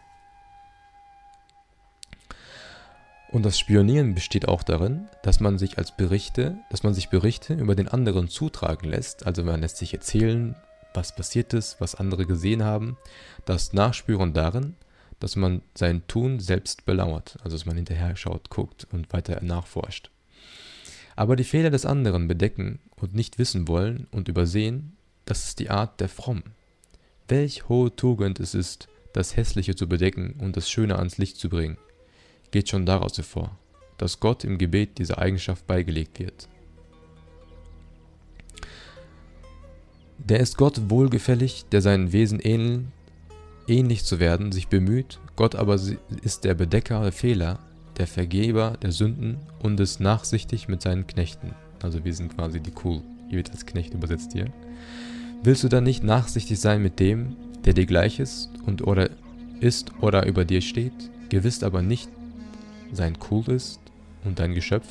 [3.31, 7.55] Und das Spionieren besteht auch darin, dass man sich als Berichte, dass man sich Berichte
[7.55, 9.27] über den anderen zutragen lässt.
[9.27, 10.57] Also man lässt sich erzählen,
[10.95, 12.97] was passiert ist, was andere gesehen haben.
[13.45, 14.77] Das Nachspüren darin,
[15.21, 20.11] dass man sein Tun selbst belauert, also dass man hinterher schaut, guckt und weiter nachforscht.
[21.17, 25.71] Aber die Fehler des anderen bedecken und nicht wissen wollen und übersehen, das ist die
[25.71, 26.55] Art der Frommen.
[27.27, 31.49] Welch hohe Tugend es ist, das Hässliche zu bedecken und das Schöne ans Licht zu
[31.49, 31.77] bringen,
[32.51, 33.59] geht schon daraus hervor,
[33.99, 36.49] dass Gott im Gebet diese Eigenschaft beigelegt wird.
[40.19, 42.93] Der ist Gott wohlgefällig, der seinen Wesen ähneln
[43.69, 45.79] ähnlich zu werden, sich bemüht, Gott aber
[46.23, 47.59] ist der Bedecker der Fehler,
[47.99, 51.55] der Vergeber der Sünden und ist nachsichtig mit seinen Knechten.
[51.83, 54.47] Also wir sind quasi die Cool, ihr wird als Knecht übersetzt hier.
[55.43, 59.11] Willst du dann nicht nachsichtig sein mit dem, der dir gleich ist und oder
[59.61, 62.09] ist oder über dir steht, gewiss aber nicht
[62.93, 63.81] sein Cool ist
[64.25, 64.89] und dein Geschöpf?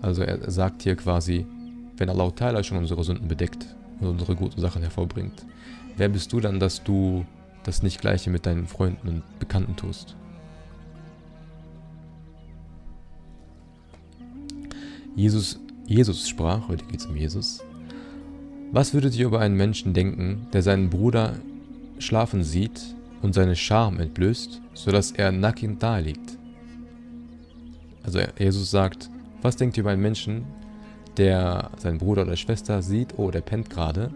[0.00, 1.46] Also er sagt hier quasi,
[1.96, 3.66] wenn Allah Ta'ala schon unsere Sünden bedeckt
[4.00, 5.46] und unsere guten Sachen hervorbringt,
[5.96, 7.24] wer bist du dann, dass du
[7.64, 10.16] das nicht gleiche mit deinen Freunden und Bekannten tust?
[15.14, 17.62] Jesus, Jesus sprach, heute geht es um Jesus,
[18.72, 21.34] was würdet ihr über einen Menschen denken, der seinen Bruder
[21.98, 22.80] schlafen sieht
[23.20, 26.38] und seine Scham entblößt, sodass er nackend daliegt?
[28.02, 29.10] Also Jesus sagt,
[29.42, 30.44] was denkt ihr über einen Menschen,
[31.18, 34.10] der seinen Bruder oder Schwester sieht, oh, der pennt gerade,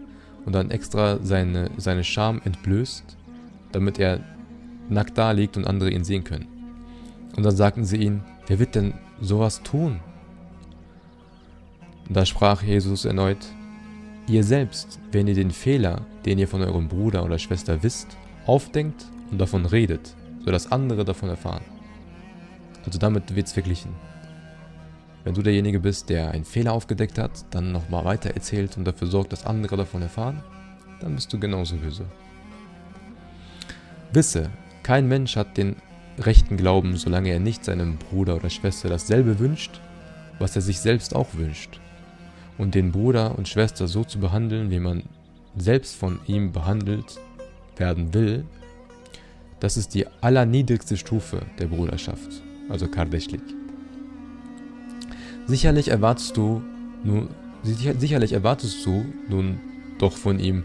[0.47, 3.17] und dann extra seine, seine Scham entblößt,
[3.73, 4.21] damit er
[4.87, 6.47] nackt da liegt und andere ihn sehen können.
[7.35, 9.99] Und dann sagten sie ihm, wer wird denn sowas tun?
[12.07, 13.45] Da sprach Jesus erneut,
[14.29, 19.05] ihr selbst, wenn ihr den Fehler, den ihr von eurem Bruder oder Schwester wisst, aufdenkt
[19.29, 21.65] und davon redet, sodass andere davon erfahren.
[22.85, 23.91] Also damit wird es verglichen.
[25.27, 29.09] Wenn du derjenige bist, der einen Fehler aufgedeckt hat, dann nochmal weiter erzählt und dafür
[29.09, 30.41] sorgt, dass andere davon erfahren,
[31.01, 32.05] dann bist du genauso böse.
[34.13, 34.49] Wisse,
[34.83, 35.75] kein Mensch hat den
[36.17, 39.81] rechten Glauben, solange er nicht seinem Bruder oder Schwester dasselbe wünscht,
[40.39, 41.81] was er sich selbst auch wünscht.
[42.57, 45.03] Und den Bruder und Schwester so zu behandeln, wie man
[45.57, 47.19] selbst von ihm behandelt
[47.75, 48.45] werden will,
[49.59, 53.56] das ist die allerniedrigste Stufe der Bruderschaft, also Kardeschlik.
[55.47, 56.61] Sicherlich erwartest du
[57.03, 57.29] nun,
[57.63, 59.59] sicherlich erwartest du nun
[59.97, 60.63] doch von ihm,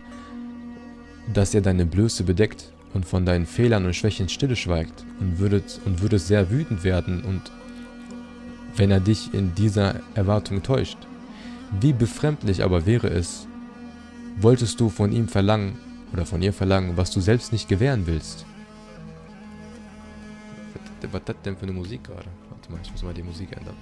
[1.32, 6.02] dass er deine Blöße bedeckt und von deinen Fehlern und Schwächen stillschweigt und würdest, und
[6.02, 7.42] würdest sehr wütend werden und
[8.76, 10.98] wenn er dich in dieser Erwartung täuscht.
[11.80, 13.46] Wie befremdlich aber wäre es,
[14.40, 15.78] wolltest du von ihm verlangen
[16.12, 18.44] oder von ihr verlangen, was du selbst nicht gewähren willst.
[21.10, 22.28] Was ist das denn für eine Musik gerade?
[22.50, 23.76] Warte mal, ich muss mal die Musik ändern.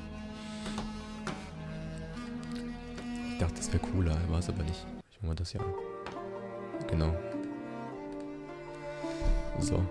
[3.41, 4.87] Dachte, das wäre cooler, war es aber nicht.
[5.11, 5.75] Ich mache mal das hier an.
[6.89, 7.15] Genau.
[9.59, 9.83] So.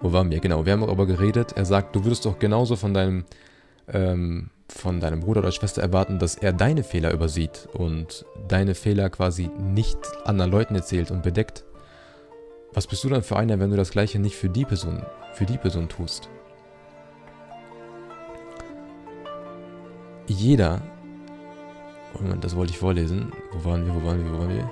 [0.00, 0.40] Wo waren wir?
[0.40, 1.52] Genau, wir haben darüber geredet.
[1.56, 3.24] Er sagt, du würdest doch genauso von deinem,
[3.88, 9.10] ähm, von deinem Bruder oder Schwester erwarten, dass er deine Fehler übersieht und deine Fehler
[9.10, 11.64] quasi nicht anderen Leuten erzählt und bedeckt
[12.76, 15.46] Was bist du dann für einer, wenn du das gleiche nicht für die Person, für
[15.46, 16.28] die Person tust?
[20.26, 20.82] Jeder,
[22.12, 23.32] Moment, das wollte ich vorlesen.
[23.52, 24.70] Wo waren wir, wo waren wir, wo waren wir?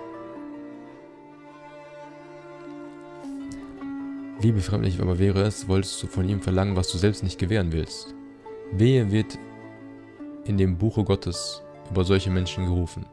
[4.39, 7.73] Wie befremdlich aber wäre es, wolltest du von ihm verlangen, was du selbst nicht gewähren
[7.73, 8.15] willst.
[8.71, 9.39] Wehe wird
[10.45, 13.07] in dem Buche Gottes über solche Menschen gerufen.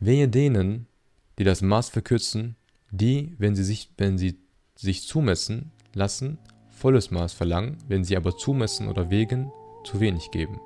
[0.00, 0.88] Wehe denen,
[1.38, 2.56] die das Maß verkürzen,
[2.90, 4.38] die, wenn sie sich, wenn sie
[4.74, 6.38] sich zumessen lassen,
[6.70, 9.52] volles Maß verlangen, wenn sie aber zumessen oder wegen,
[9.84, 10.60] zu wenig geben.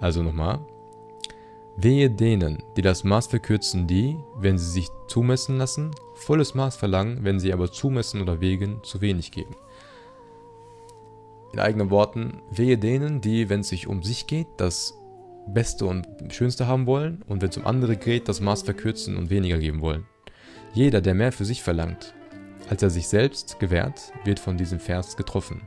[0.00, 0.60] Also nochmal.
[1.78, 7.18] Wehe denen, die das Maß verkürzen, die, wenn sie sich zumessen lassen, volles Maß verlangen,
[7.22, 9.54] wenn sie aber zumessen oder wegen, zu wenig geben.
[11.52, 14.98] In eigenen Worten, wehe denen, die, wenn es sich um sich geht, das
[15.46, 19.30] Beste und Schönste haben wollen und wenn es um andere geht, das Maß verkürzen und
[19.30, 20.06] weniger geben wollen.
[20.76, 22.12] Jeder, der mehr für sich verlangt,
[22.68, 25.62] als er sich selbst gewährt, wird von diesem Vers getroffen.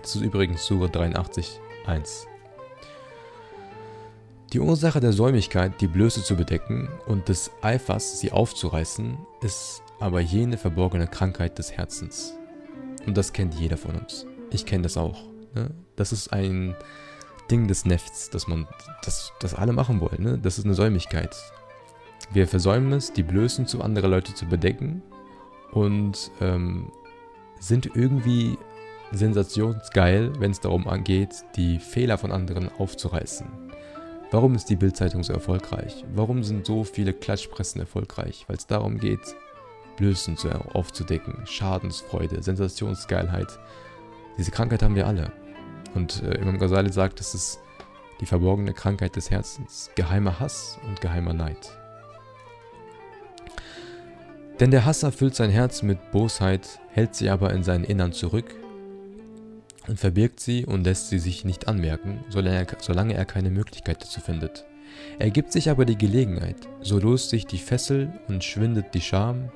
[0.00, 2.26] Das ist übrigens Sura 83, 1.
[4.52, 10.18] Die Ursache der Säumigkeit, die Blöße zu bedecken und des Eifers, sie aufzureißen, ist aber
[10.18, 12.34] jene verborgene Krankheit des Herzens.
[13.06, 14.26] Und das kennt jeder von uns.
[14.50, 15.22] Ich kenne das auch.
[15.54, 15.70] Ne?
[15.94, 16.74] Das ist ein
[17.52, 18.66] Ding des Nefts, dass man
[19.04, 20.24] das, das alle machen wollen.
[20.24, 20.38] Ne?
[20.38, 21.36] Das ist eine Säumigkeit.
[22.32, 25.02] Wir versäumen es, die Blößen zu anderer Leute zu bedecken
[25.72, 26.90] und ähm,
[27.58, 28.58] sind irgendwie
[29.12, 33.46] sensationsgeil, wenn es darum angeht, die Fehler von anderen aufzureißen.
[34.30, 36.06] Warum ist die Bildzeitung so erfolgreich?
[36.14, 38.44] Warum sind so viele Klatschpressen erfolgreich?
[38.48, 39.36] Weil es darum geht,
[39.96, 43.58] Blößen zu, aufzudecken, Schadensfreude, Sensationsgeilheit.
[44.38, 45.32] Diese Krankheit haben wir alle.
[45.94, 47.60] Und äh, Imam Ghazali sagt, das ist
[48.20, 51.76] die verborgene Krankheit des Herzens, geheimer Hass und geheimer Neid.
[54.60, 58.54] Denn der Hass erfüllt sein Herz mit Bosheit, hält sie aber in seinen Innern zurück
[59.88, 64.02] und verbirgt sie und lässt sie sich nicht anmerken, solange er, solange er keine Möglichkeit
[64.02, 64.64] dazu findet.
[65.18, 69.50] Er gibt sich aber die Gelegenheit, so löst sich die Fessel und schwindet die Scham,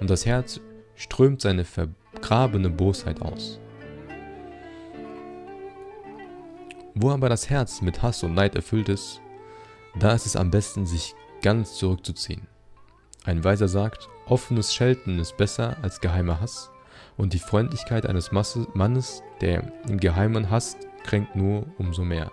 [0.00, 0.60] und das Herz
[0.94, 3.58] strömt seine vergrabene Bosheit aus.
[6.94, 9.20] Wo aber das Herz mit Hass und Neid erfüllt ist,
[9.98, 12.46] da ist es am besten, sich ganz zurückzuziehen.
[13.24, 16.70] Ein Weiser sagt, offenes Schelten ist besser als geheimer Hass,
[17.16, 22.30] und die Freundlichkeit eines Mannes, der im Geheimen hasst, kränkt nur umso mehr.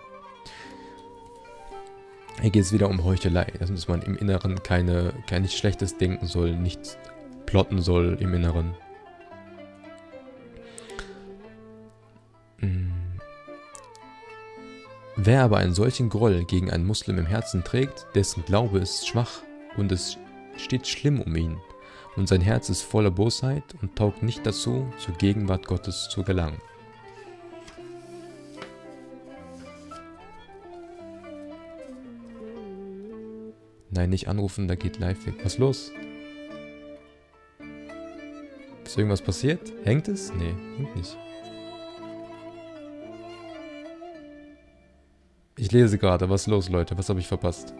[2.40, 6.26] Hier geht es wieder um Heuchelei, dass man im Inneren keine, kein nichts Schlechtes denken
[6.26, 6.98] soll, nichts
[7.46, 8.74] plotten soll im Inneren.
[12.58, 12.92] Hm.
[15.16, 19.42] Wer aber einen solchen Groll gegen einen Muslim im Herzen trägt, dessen Glaube ist schwach
[19.76, 20.18] und es
[20.56, 21.56] steht schlimm um ihn,
[22.16, 26.60] und sein Herz ist voller Bosheit und taugt nicht dazu, zur Gegenwart Gottes zu gelangen.
[33.90, 35.36] Nein, nicht anrufen, da geht live weg.
[35.44, 35.92] Was los?
[38.84, 39.72] Ist irgendwas passiert?
[39.84, 40.32] Hängt es?
[40.32, 41.16] Nee, hängt nicht.
[45.56, 46.28] Ich lese gerade.
[46.28, 46.98] Was ist los, Leute?
[46.98, 47.72] Was habe ich verpasst?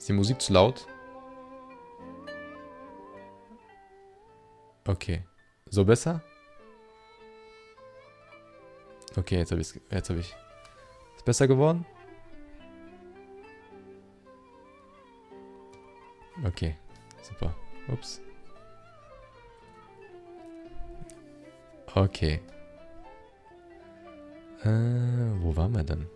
[0.00, 0.86] Ist die Musik zu laut?
[4.88, 5.22] Okay.
[5.66, 6.22] So besser?
[9.14, 10.34] Okay, jetzt habe ich jetzt habe ich
[11.16, 11.84] Ist besser geworden?
[16.46, 16.78] Okay.
[17.20, 17.54] Super.
[17.88, 18.22] Ups.
[21.94, 22.40] Okay.
[24.62, 26.08] Äh, wo waren wir denn?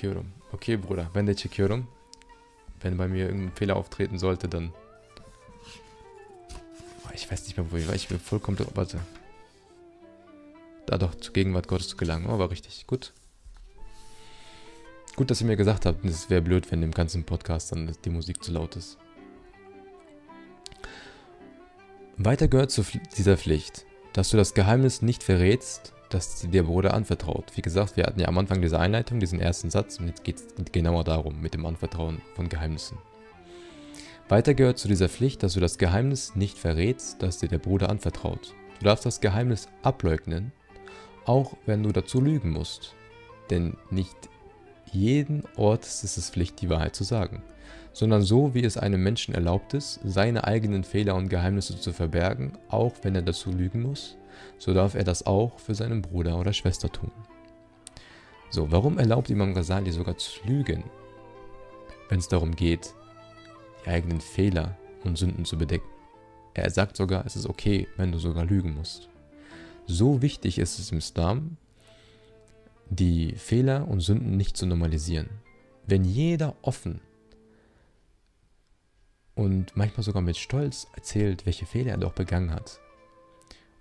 [0.00, 0.32] Çekiyorum.
[0.52, 1.06] Okay, Bruder.
[1.14, 1.86] Wenn de çekiyorum.
[2.82, 4.72] Wenn bei mir irgendein Fehler auftreten sollte, dann...
[7.14, 7.94] Ich weiß nicht mehr, wo ich war.
[7.94, 8.56] Ich bin vollkommen...
[8.74, 8.98] Warte.
[10.86, 12.30] Da doch zur Gegenwart Gottes zu gelangen.
[12.30, 12.86] Oh, war richtig.
[12.86, 13.12] Gut.
[15.16, 18.10] Gut, dass ihr mir gesagt habt, es wäre blöd, wenn im ganzen Podcast dann die
[18.10, 18.96] Musik zu laut ist.
[22.16, 22.86] Weiter gehört zu
[23.18, 23.84] dieser Pflicht,
[24.14, 27.56] dass du das Geheimnis nicht verrätst, das dir Bruder anvertraut.
[27.56, 30.36] Wie gesagt, wir hatten ja am Anfang diese Einleitung, diesen ersten Satz, und jetzt geht
[30.36, 32.98] es genauer darum, mit dem Anvertrauen von Geheimnissen.
[34.28, 37.88] Weiter gehört zu dieser Pflicht, dass du das Geheimnis nicht verrätst, das dir der Bruder
[37.88, 38.54] anvertraut.
[38.78, 40.52] Du darfst das Geheimnis ableugnen,
[41.24, 42.94] auch wenn du dazu lügen musst.
[43.50, 44.16] Denn nicht
[44.92, 47.42] jeden Ort ist es Pflicht, die Wahrheit zu sagen,
[47.92, 52.52] sondern so, wie es einem Menschen erlaubt ist, seine eigenen Fehler und Geheimnisse zu verbergen,
[52.68, 54.16] auch wenn er dazu lügen muss,
[54.58, 57.10] so darf er das auch für seinen Bruder oder Schwester tun.
[58.50, 60.84] So, warum erlaubt Imam Ghazali sogar zu lügen,
[62.08, 62.94] wenn es darum geht,
[63.84, 65.88] die eigenen Fehler und Sünden zu bedecken?
[66.54, 69.08] Er sagt sogar, es ist okay, wenn du sogar lügen musst.
[69.86, 71.56] So wichtig ist es im Islam,
[72.88, 75.30] die Fehler und Sünden nicht zu normalisieren.
[75.86, 77.00] Wenn jeder offen
[79.34, 82.80] und manchmal sogar mit Stolz erzählt, welche Fehler er doch begangen hat.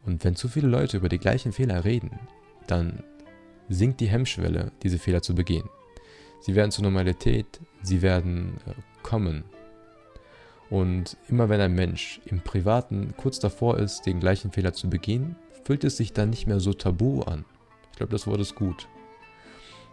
[0.05, 2.19] Und wenn zu viele Leute über die gleichen Fehler reden,
[2.67, 3.03] dann
[3.67, 5.69] sinkt die Hemmschwelle, diese Fehler zu begehen.
[6.39, 9.43] Sie werden zur Normalität, sie werden äh, kommen.
[10.69, 15.35] Und immer wenn ein Mensch im Privaten kurz davor ist, den gleichen Fehler zu begehen,
[15.63, 17.43] fühlt es sich dann nicht mehr so tabu an.
[17.91, 18.87] Ich glaube, das Wort ist gut.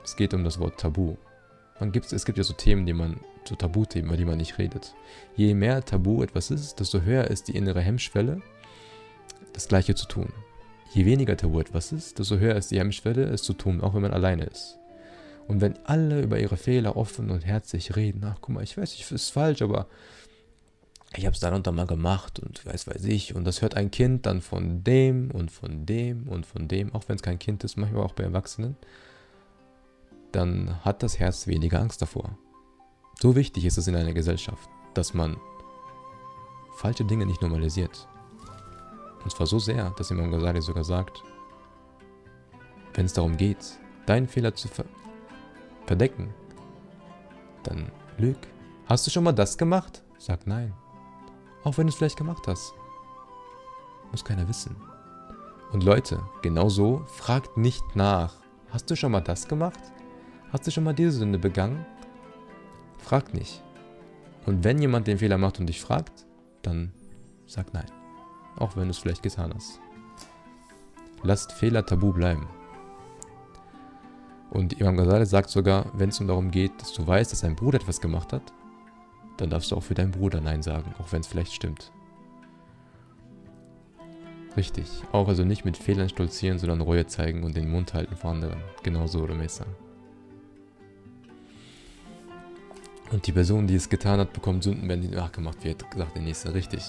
[0.06, 1.16] Es geht um das Wort Tabu.
[1.80, 4.58] Man gibt, es gibt ja so Themen, die man, so Tabuthemen, über die man nicht
[4.58, 4.94] redet.
[5.36, 8.40] Je mehr Tabu etwas ist, desto höher ist die innere Hemmschwelle,
[9.52, 10.32] das Gleiche zu tun.
[10.92, 14.02] Je weniger Tabu etwas ist, desto höher ist die Hemmschwelle, es zu tun, auch wenn
[14.02, 14.78] man alleine ist.
[15.48, 18.94] Und wenn alle über ihre Fehler offen und herzlich reden, ach guck mal, ich weiß,
[18.94, 19.86] ich ist falsch, aber
[21.14, 23.34] ich habe es dann und dann mal gemacht und weiß, weiß ich.
[23.34, 27.04] Und das hört ein Kind dann von dem und von dem und von dem, auch
[27.08, 28.76] wenn es kein Kind ist, manchmal auch bei Erwachsenen
[30.36, 32.36] dann hat das Herz weniger Angst davor.
[33.18, 35.38] So wichtig ist es in einer Gesellschaft, dass man
[36.76, 38.06] falsche Dinge nicht normalisiert.
[39.24, 41.22] Und zwar so sehr, dass Imam Ghazali sogar sagt,
[42.94, 44.84] wenn es darum geht, deinen Fehler zu ver
[45.86, 46.34] verdecken,
[47.62, 48.36] dann lüg.
[48.86, 50.02] Hast du schon mal das gemacht?
[50.18, 50.74] Sag nein.
[51.64, 52.74] Auch wenn du es vielleicht gemacht hast.
[54.10, 54.76] Muss keiner wissen.
[55.72, 58.34] Und Leute, genau so, fragt nicht nach.
[58.70, 59.80] Hast du schon mal das gemacht?
[60.52, 61.84] Hast du schon mal diese Sünde begangen?
[63.06, 63.62] Frag nicht.
[64.46, 66.26] Und wenn jemand den Fehler macht und dich fragt,
[66.62, 66.90] dann
[67.46, 67.86] sag nein.
[68.56, 69.78] Auch wenn du es vielleicht getan hast.
[71.22, 72.48] Lasst Fehler tabu bleiben.
[74.50, 77.78] Und Imam Ghazali sagt sogar, wenn es darum geht, dass du weißt, dass dein Bruder
[77.80, 78.52] etwas gemacht hat,
[79.36, 81.92] dann darfst du auch für deinen Bruder Nein sagen, auch wenn es vielleicht stimmt.
[84.56, 84.88] Richtig.
[85.12, 88.60] Auch also nicht mit Fehlern stolzieren, sondern Reue zeigen und den Mund halten vor anderen.
[88.82, 89.64] Genauso, Remesa.
[93.12, 96.22] Und die Person, die es getan hat, bekommt Sünden, wenn die nachgemacht wird, sagt der
[96.22, 96.52] Nächste.
[96.52, 96.82] Richtig.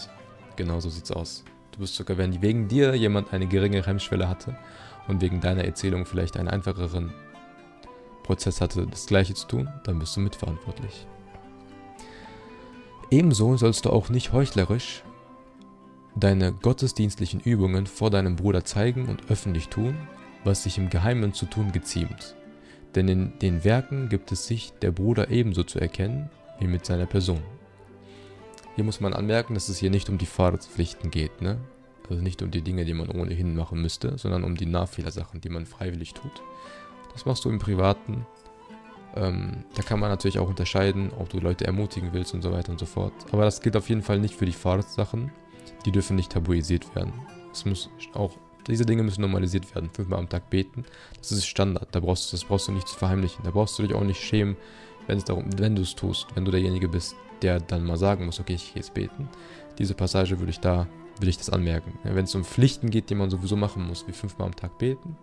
[0.56, 1.44] Genau so sieht's aus.
[1.72, 4.58] Du bist sogar, wenn wegen dir jemand eine geringe Hemmschwelle hatte
[5.08, 7.14] und wegen deiner Erzählung vielleicht einen einfacheren
[8.24, 11.06] Prozess hatte, das Gleiche zu tun, dann bist du mitverantwortlich.
[13.12, 15.04] Ebenso sollst du auch nicht heuchlerisch
[16.16, 19.96] deine gottesdienstlichen Übungen vor deinem Bruder zeigen und öffentlich tun,
[20.44, 22.36] was sich im Geheimen zu tun geziemt
[22.98, 26.30] denn in den Werken gibt es sich der Bruder ebenso zu erkennen
[26.60, 27.42] wie mit seiner Person.
[28.76, 31.58] Hier muss man anmerken, dass es hier nicht um die Fahrtspflichten geht, ne?
[32.10, 35.50] Also nicht um die Dinge, die man ohnehin machen müsste, sondern um die Nachfehlersachen, die
[35.50, 36.42] man freiwillig tut.
[37.14, 38.26] Das machst du im Privaten.
[39.16, 42.72] Ähm, da kann man natürlich auch unterscheiden, ob du Leute ermutigen willst und so weiter
[42.72, 43.14] und so fort.
[43.32, 45.32] Aber das gilt auf jeden Fall nicht für die Fahrtsachen.
[45.86, 47.14] Die dürfen nicht tabuisiert werden.
[47.52, 49.90] Es muss auch diese Dinge müssen normalisiert werden.
[49.92, 50.86] Fünfmal am Tag beten.
[51.18, 51.88] Das ist Standard.
[51.92, 53.44] Da brauchst, das brauchst du nicht zu verheimlichen.
[53.44, 54.58] Da brauchst du dich auch nicht schämen,
[55.08, 58.26] wenn es darum, wenn du es tust, wenn du derjenige bist, der dann mal sagen
[58.26, 59.30] muss, okay, ich gehe jetzt beten.
[59.78, 61.98] Diese Passage würde ich da, würde ich das anmerken.
[62.04, 65.18] wenn es um Pflichten geht, die man sowieso machen muss, wie fünfmal am Tag beten,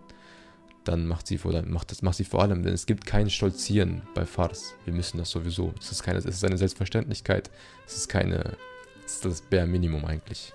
[0.83, 3.29] dann macht sie vor, dann macht das, macht sie vor allem, denn es gibt kein
[3.29, 4.75] Stolzieren bei Fars.
[4.85, 5.73] Wir müssen das sowieso.
[5.79, 7.49] Es ist keine, es ist eine Selbstverständlichkeit.
[7.87, 8.55] Es ist keine,
[9.05, 10.53] es ist das Bare Minimum eigentlich.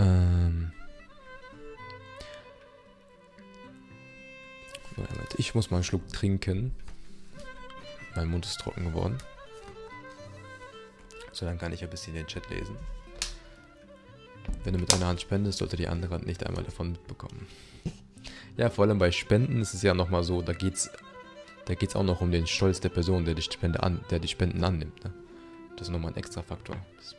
[0.00, 0.72] Ähm.
[5.36, 6.74] Ich muss mal einen Schluck trinken.
[8.14, 9.18] Mein Mund ist trocken geworden.
[11.32, 12.76] So, dann kann ich ein bisschen den Chat lesen.
[14.64, 17.46] Wenn du mit einer Hand spendest, sollte die andere Hand nicht einmal davon mitbekommen.
[18.56, 20.90] Ja, vor allem bei Spenden ist es ja nochmal so, da geht's,
[21.66, 24.28] da geht's auch noch um den Stolz der Person, der die Spende an, der die
[24.28, 25.02] Spenden annimmt.
[25.04, 25.12] Ne?
[25.76, 26.76] Das ist nochmal ein extra Faktor.
[26.98, 27.14] Das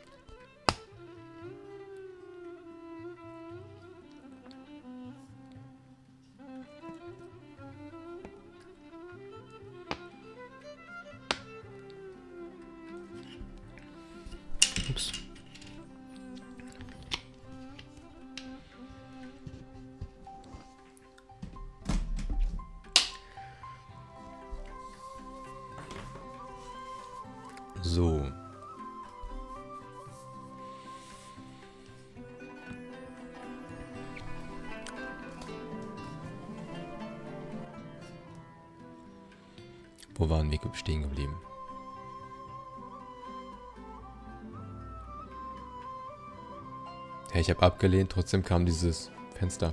[47.32, 49.72] Ja, ich habe abgelehnt, trotzdem kam dieses Fenster.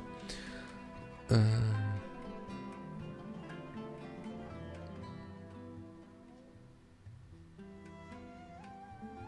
[1.30, 1.76] Ähm.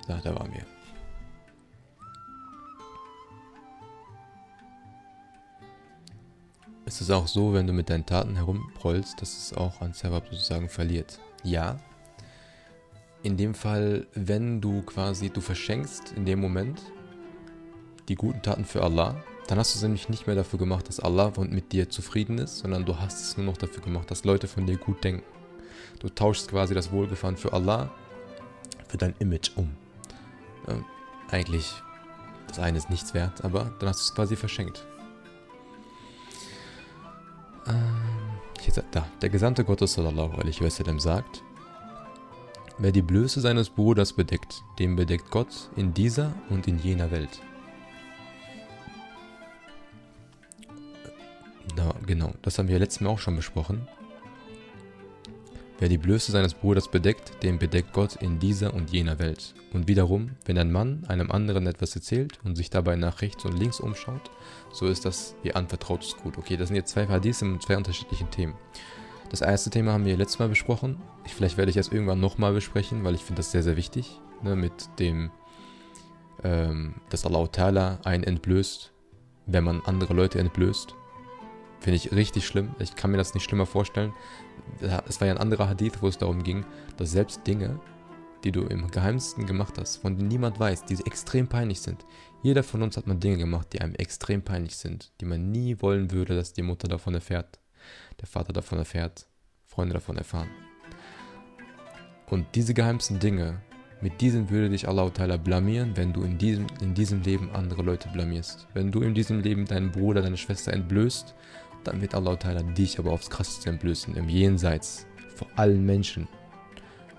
[0.07, 0.65] Da, da waren wir.
[6.85, 10.69] Es auch so, wenn du mit deinen Taten herumprollst, dass es auch an Servab sozusagen
[10.69, 11.19] verliert.
[11.43, 11.79] Ja.
[13.23, 16.81] In dem Fall, wenn du quasi, du verschenkst in dem Moment
[18.07, 20.99] die guten Taten für Allah, dann hast du es nämlich nicht mehr dafür gemacht, dass
[20.99, 24.47] Allah mit dir zufrieden ist, sondern du hast es nur noch dafür gemacht, dass Leute
[24.47, 25.23] von dir gut denken.
[25.99, 27.91] Du tauschst quasi das Wohlgefallen für Allah
[28.87, 29.71] für dein Image um.
[30.67, 30.75] Ja,
[31.29, 31.73] eigentlich,
[32.47, 34.85] das eine ist nichts wert, aber dann hast du es quasi verschenkt.
[37.67, 41.43] Ähm, jetzt, da, der Gesandte Gottes sallallahu alaihi wasallam sagt,
[42.77, 47.41] wer die Blöße seines Bruders bedeckt, dem bedeckt Gott in dieser und in jener Welt.
[52.11, 53.87] Genau, das haben wir letztes Mal auch schon besprochen.
[55.79, 59.55] Wer die Blöße seines Bruders bedeckt, den bedeckt Gott in dieser und jener Welt.
[59.71, 63.57] Und wiederum, wenn ein Mann einem anderen etwas erzählt und sich dabei nach rechts und
[63.57, 64.29] links umschaut,
[64.73, 66.37] so ist das wie anvertrautes Gut.
[66.37, 68.55] Okay, das sind jetzt zwei Hadiths mit zwei unterschiedlichen Themen.
[69.29, 71.01] Das erste Thema haben wir letztes Mal besprochen.
[71.25, 74.19] Ich, vielleicht werde ich es irgendwann nochmal besprechen, weil ich finde das sehr, sehr wichtig.
[74.43, 75.31] Ne, mit dem,
[76.43, 78.91] ähm, dass Allah Ta'ala einen entblößt,
[79.45, 80.93] wenn man andere Leute entblößt.
[81.81, 82.75] Finde ich richtig schlimm.
[82.77, 84.13] Ich kann mir das nicht schlimmer vorstellen.
[85.07, 86.63] Es war ja ein anderer Hadith, wo es darum ging,
[86.97, 87.79] dass selbst Dinge,
[88.43, 92.05] die du im Geheimsten gemacht hast, von denen niemand weiß, die extrem peinlich sind.
[92.43, 95.81] Jeder von uns hat mal Dinge gemacht, die einem extrem peinlich sind, die man nie
[95.81, 97.59] wollen würde, dass die Mutter davon erfährt,
[98.19, 99.25] der Vater davon erfährt,
[99.65, 100.49] Freunde davon erfahren.
[102.29, 103.59] Und diese geheimsten Dinge,
[104.01, 107.81] mit diesen würde dich Allah Ta'ala blamieren, wenn du in diesem, in diesem Leben andere
[107.81, 108.67] Leute blamierst.
[108.73, 111.35] Wenn du in diesem Leben deinen Bruder, deine Schwester entblößt
[111.83, 116.27] dann wird Allah Ta'ala dich aber aufs krasseste entblößen, im Jenseits, vor allen Menschen.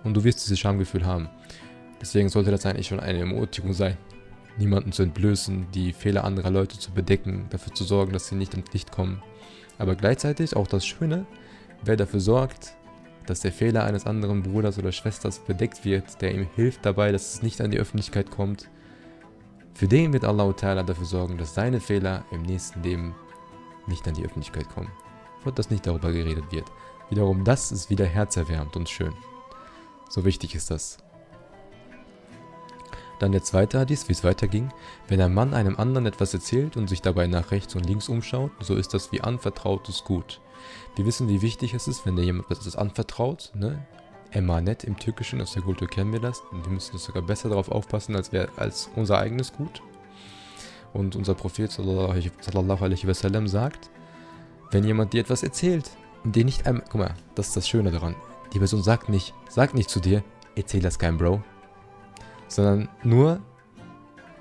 [0.04, 1.28] Und du wirst dieses Schamgefühl haben.
[2.00, 3.96] Deswegen sollte das eigentlich schon eine Ermutigung sein,
[4.58, 8.54] niemanden zu entblößen, die Fehler anderer Leute zu bedecken, dafür zu sorgen, dass sie nicht
[8.54, 9.22] ins Licht kommen.
[9.78, 11.26] Aber gleichzeitig auch das Schöne,
[11.84, 12.74] wer dafür sorgt,
[13.26, 17.34] dass der Fehler eines anderen Bruders oder Schwesters bedeckt wird, der ihm hilft dabei, dass
[17.34, 18.68] es nicht an die Öffentlichkeit kommt,
[19.74, 23.14] für den wird Allah Ta'ala dafür sorgen, dass seine Fehler im nächsten Leben
[23.86, 24.90] nicht an die Öffentlichkeit kommen.
[25.44, 26.70] Und dass nicht darüber geredet wird.
[27.10, 29.12] Wiederum, das ist wieder herzerwärmend und schön.
[30.08, 30.98] So wichtig ist das.
[33.18, 34.72] Dann der zweite Hadith, wie es weiterging.
[35.06, 38.50] Wenn ein Mann einem anderen etwas erzählt und sich dabei nach rechts und links umschaut,
[38.60, 40.40] so ist das wie anvertrautes Gut.
[40.96, 43.52] Wir wissen, wie wichtig es ist, wenn dir jemand etwas anvertraut.
[43.54, 43.86] Ne?
[44.32, 46.42] Emanet im Türkischen, aus der Kultur kennen wir das.
[46.50, 49.82] Wir müssen sogar besser darauf aufpassen, als, wir, als unser eigenes Gut.
[50.92, 53.90] Und unser Prophet sallallahu alaihi wasallam sagt,
[54.70, 55.90] wenn jemand dir etwas erzählt
[56.24, 58.14] und dir nicht einmal, guck mal, das ist das Schöne daran,
[58.52, 60.22] die Person sagt nicht, sagt nicht zu dir,
[60.56, 61.42] erzähl das kein Bro,
[62.48, 63.40] sondern nur,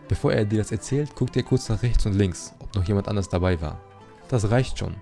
[0.08, 3.08] bevor er dir das erzählt, guckt er kurz nach rechts und links, ob noch jemand
[3.08, 3.80] anders dabei war.
[4.28, 4.96] Das reicht schon.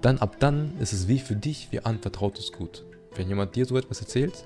[0.00, 2.84] Dann, ab dann ist es wie für dich wie anvertrautes Gut.
[3.14, 4.44] Wenn jemand dir so etwas erzählt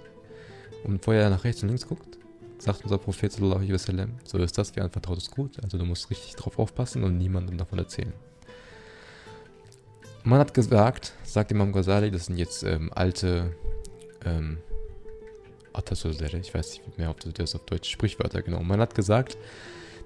[0.85, 2.19] und vorher nach rechts und links guckt,
[2.59, 5.63] sagt unser Prophet so ist das wie ein vertrautes Gut.
[5.63, 8.13] Also du musst richtig drauf aufpassen und niemandem davon erzählen.
[10.23, 13.55] Man hat gesagt, sagt Imam Ghazali, das sind jetzt ähm, alte
[14.25, 14.59] ähm,
[15.77, 18.63] ich weiß nicht mehr, ob das auf Deutsch Sprichwörter genau.
[18.63, 19.37] Man hat gesagt,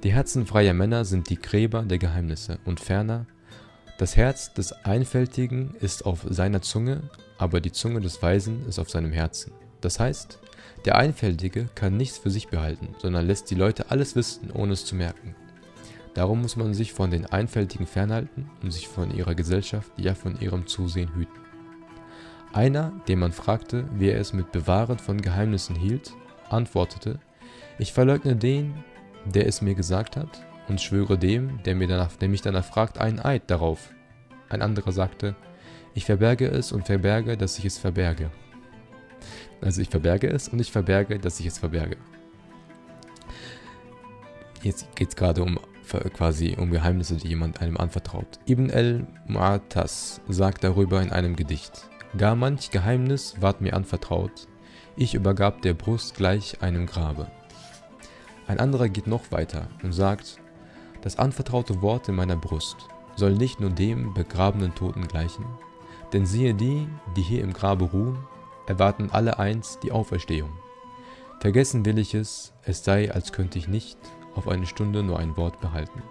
[0.02, 3.26] die Herzen freier Männer sind die Gräber der Geheimnisse und ferner,
[3.98, 7.02] das Herz des Einfältigen ist auf seiner Zunge,
[7.36, 9.52] aber die Zunge des Weisen ist auf seinem Herzen.
[9.80, 10.38] Das heißt,
[10.84, 14.84] der Einfältige kann nichts für sich behalten, sondern lässt die Leute alles wissen, ohne es
[14.84, 15.34] zu merken.
[16.14, 20.40] Darum muss man sich von den Einfältigen fernhalten und sich von ihrer Gesellschaft, ja von
[20.40, 21.40] ihrem Zusehen hüten.
[22.52, 26.12] Einer, den man fragte, wie er es mit Bewahren von Geheimnissen hielt,
[26.48, 27.20] antwortete,
[27.78, 28.74] ich verleugne den,
[29.26, 32.98] der es mir gesagt hat, und schwöre dem, der, mir danach, der mich danach fragt,
[32.98, 33.90] einen Eid darauf.
[34.48, 35.34] Ein anderer sagte,
[35.94, 38.30] ich verberge es und verberge, dass ich es verberge.
[39.60, 41.96] Also ich verberge es und ich verberge, dass ich es verberge.
[44.62, 45.58] Jetzt geht es gerade um
[46.12, 48.38] quasi um Geheimnisse, die jemand einem anvertraut.
[48.46, 51.88] Ibn el-Mu'atas sagt darüber in einem Gedicht.
[52.16, 54.48] Gar manch Geheimnis ward mir anvertraut,
[54.96, 57.30] ich übergab der Brust gleich einem Grabe.
[58.46, 60.38] Ein anderer geht noch weiter und sagt,
[61.02, 62.76] das anvertraute Wort in meiner Brust
[63.14, 65.44] soll nicht nur dem begrabenen Toten gleichen,
[66.12, 68.18] denn siehe die, die hier im Grabe ruhen,
[68.68, 70.50] erwarten alle eins die Auferstehung.
[71.40, 73.98] Vergessen will ich es, es sei, als könnte ich nicht
[74.34, 76.02] auf eine Stunde nur ein Wort behalten.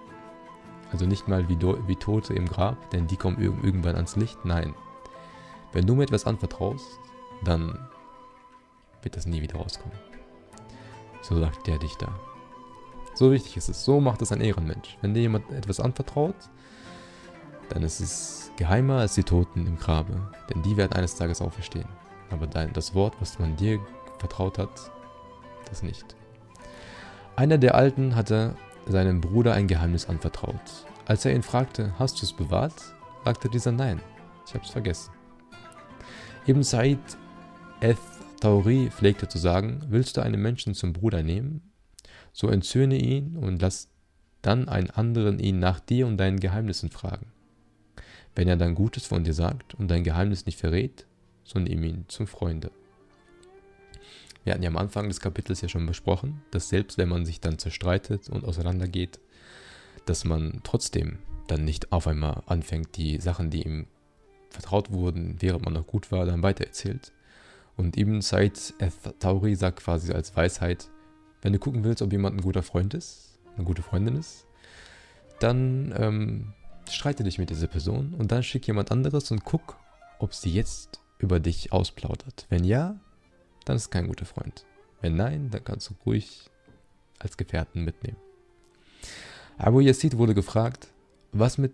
[0.92, 4.44] Also nicht mal wie, wie Tote im Grab, denn die kommen irgendwann ans Licht.
[4.44, 4.74] Nein.
[5.74, 7.00] Wenn du mir etwas anvertraust,
[7.44, 7.78] dann
[9.04, 9.98] wird das nie wieder rauskommen.
[11.22, 12.08] So sagt der Dichter.
[13.14, 13.84] So wichtig ist es.
[13.84, 14.98] So macht es ein Ehrenmensch.
[15.02, 16.36] Wenn dir jemand etwas anvertraut,
[17.70, 20.32] dann ist es geheimer als die Toten im Grabe.
[20.50, 21.88] Denn die werden eines Tages auferstehen.
[22.30, 23.80] Aber dein, das Wort, was man dir
[24.20, 24.92] vertraut hat,
[25.70, 26.16] das nicht.
[27.36, 28.56] Einer der Alten hatte
[28.88, 30.86] seinem Bruder ein Geheimnis anvertraut.
[31.06, 32.94] Als er ihn fragte, hast du es bewahrt,
[33.26, 34.02] sagte dieser nein,
[34.46, 35.12] ich habe es vergessen.
[36.48, 37.00] Ibn Said
[37.82, 37.98] Eth
[38.40, 41.74] Tauri pflegte zu sagen, willst du einen Menschen zum Bruder nehmen,
[42.32, 43.90] so entzürne ihn und lass
[44.42, 47.32] dann einen anderen ihn nach dir und deinen Geheimnissen fragen.
[48.36, 51.07] Wenn er dann Gutes von dir sagt und dein Geheimnis nicht verrät,
[51.48, 52.72] so nimm ihn zum Freunde.
[54.44, 57.42] Wir hatten ja am Anfang des Kapitels ja schon besprochen, dass selbst wenn man sich
[57.42, 59.20] dann zerstreitet und auseinandergeht,
[60.06, 63.88] dass man trotzdem dann nicht auf einmal anfängt, die Sachen, die ihm
[64.50, 67.12] vertraut wurden, während man noch gut war, dann weitererzählt.
[67.76, 68.74] Und Ibn Said
[69.20, 70.90] Tauri sagt quasi als Weisheit,
[71.42, 74.48] wenn du gucken willst, ob jemand ein guter Freund ist, eine gute Freundin ist,
[75.40, 76.54] dann ähm,
[76.90, 79.78] streite dich mit dieser Person und dann schick jemand anderes und guck,
[80.20, 82.46] ob sie jetzt über dich ausplaudert.
[82.50, 83.00] Wenn ja,
[83.66, 84.66] dann ist kein guter Freund.
[85.02, 86.50] Wenn nein, dann kannst du ruhig
[87.20, 88.18] als Gefährten mitnehmen.
[89.58, 90.90] Abu Yazid wurde gefragt,
[91.32, 91.74] was mit,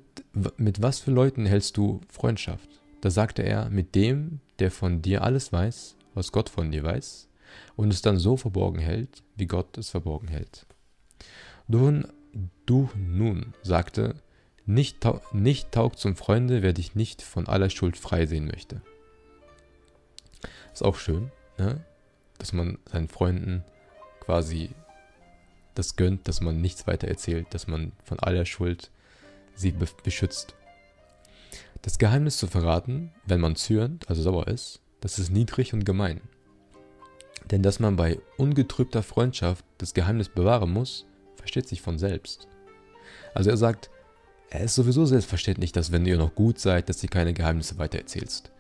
[0.58, 2.70] mit was für Leuten hältst du Freundschaft?
[3.02, 7.28] Da sagte er, mit dem, der von dir alles weiß, was Gott von dir weiß,
[7.76, 10.66] und es dann so verborgen hält, wie Gott es verborgen hält.
[11.68, 14.16] Du nun sagte,
[14.66, 18.82] nicht, nicht taugt zum Freunde, wer dich nicht von aller Schuld frei sehen möchte.
[20.74, 21.84] Ist auch schön ne?
[22.38, 23.64] dass man seinen Freunden
[24.20, 24.72] quasi
[25.76, 28.92] das gönnt, dass man nichts weiter erzählt, dass man von aller Schuld
[29.56, 30.56] sie be beschützt.
[31.82, 36.22] Das Geheimnis zu verraten, wenn man zürnt, also sauer ist, das ist niedrig und gemein.
[37.52, 41.06] Denn dass man bei ungetrübter Freundschaft das Geheimnis bewahren muss,
[41.36, 42.48] versteht sich von selbst.
[43.34, 43.90] Also er sagt,
[44.50, 48.53] er ist sowieso selbstverständlich, dass wenn ihr noch gut seid, dass ihr keine Geheimnisse weitererzählst.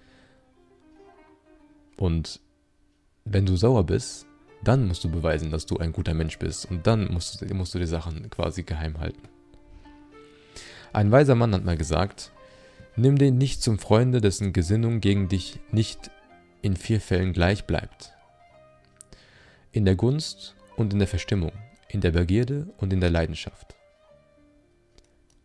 [1.98, 2.40] Und
[3.26, 4.26] wenn du sauer bist,
[4.64, 7.76] dann musst du beweisen, dass du ein guter Mensch bist und dann musst du, musst
[7.76, 9.28] du die Sachen quasi geheim halten.
[10.94, 12.32] Ein weiser Mann hat mal gesagt,
[12.96, 16.12] nimm den nicht zum Freunde, dessen Gesinnung gegen dich nicht
[16.62, 18.14] in vier Fällen gleich bleibt.
[19.72, 21.52] In der Gunst und in der Verstimmung,
[21.90, 23.76] in der Begierde und in der Leidenschaft.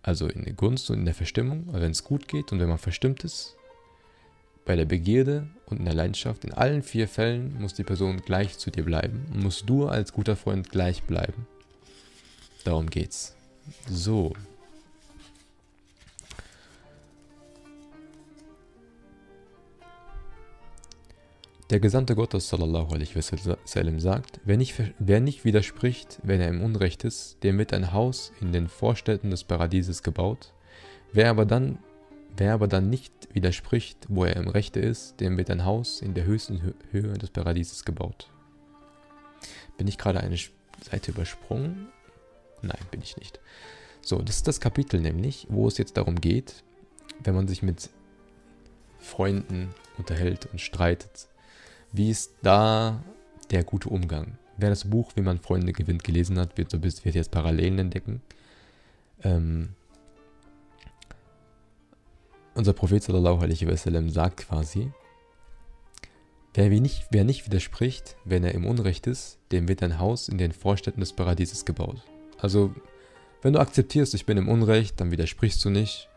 [0.02, 2.78] Also in der Gunst und in der Verstimmung, wenn es gut geht und wenn man
[2.78, 3.57] verstimmt ist,
[4.68, 8.58] bei der Begierde und in der Leidenschaft, in allen vier Fällen muss die Person gleich
[8.58, 11.46] zu dir bleiben und musst du als guter Freund gleich bleiben.
[12.64, 13.34] Darum geht's.
[13.88, 14.34] So.
[21.70, 26.60] Der Gesandte Gottes sallallahu alaihi wasallam sagt, wer nicht, wer nicht widerspricht, wenn er im
[26.60, 30.52] Unrecht ist, dem wird ein Haus in den Vorstädten des Paradieses gebaut.
[31.14, 31.78] Wer aber dann
[32.38, 36.14] Wer aber dann nicht widerspricht, wo er im Rechte ist, dem wird ein Haus in
[36.14, 38.30] der höchsten Höhe des Paradieses gebaut.
[39.76, 40.38] Bin ich gerade eine
[40.88, 41.88] Seite übersprungen?
[42.62, 43.40] Nein, bin ich nicht.
[44.02, 46.62] So, das ist das Kapitel nämlich, wo es jetzt darum geht,
[47.24, 47.90] wenn man sich mit
[49.00, 51.26] Freunden unterhält und streitet,
[51.92, 53.02] wie ist da
[53.50, 54.38] der gute Umgang?
[54.56, 58.22] Wer das Buch, wie man Freunde gewinnt, gelesen hat, wird, so wird jetzt Parallelen entdecken.
[59.24, 59.70] Ähm,
[62.58, 64.90] unser Prophet sallallahu alaihi wasallam sagt quasi,
[66.54, 70.38] wer nicht, wer nicht widerspricht, wenn er im Unrecht ist, dem wird ein Haus in
[70.38, 72.02] den Vorstädten des Paradieses gebaut.
[72.36, 72.74] Also,
[73.42, 76.08] wenn du akzeptierst, ich bin im Unrecht, dann widersprichst du nicht,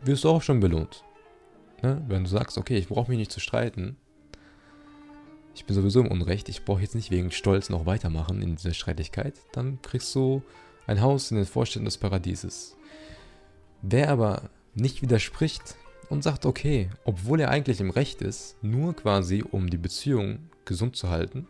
[0.00, 1.02] wirst du auch schon belohnt.
[1.82, 2.04] Ne?
[2.08, 3.96] Wenn du sagst, okay, ich brauche mich nicht zu streiten,
[5.54, 8.74] ich bin sowieso im Unrecht, ich brauche jetzt nicht wegen Stolz noch weitermachen in dieser
[8.74, 10.42] Streitigkeit, dann kriegst du
[10.86, 12.76] ein Haus in den Vorstädten des Paradieses.
[13.80, 15.76] Wer aber nicht widerspricht
[16.08, 20.96] und sagt, okay, obwohl er eigentlich im Recht ist, nur quasi um die Beziehung gesund
[20.96, 21.46] zu halten,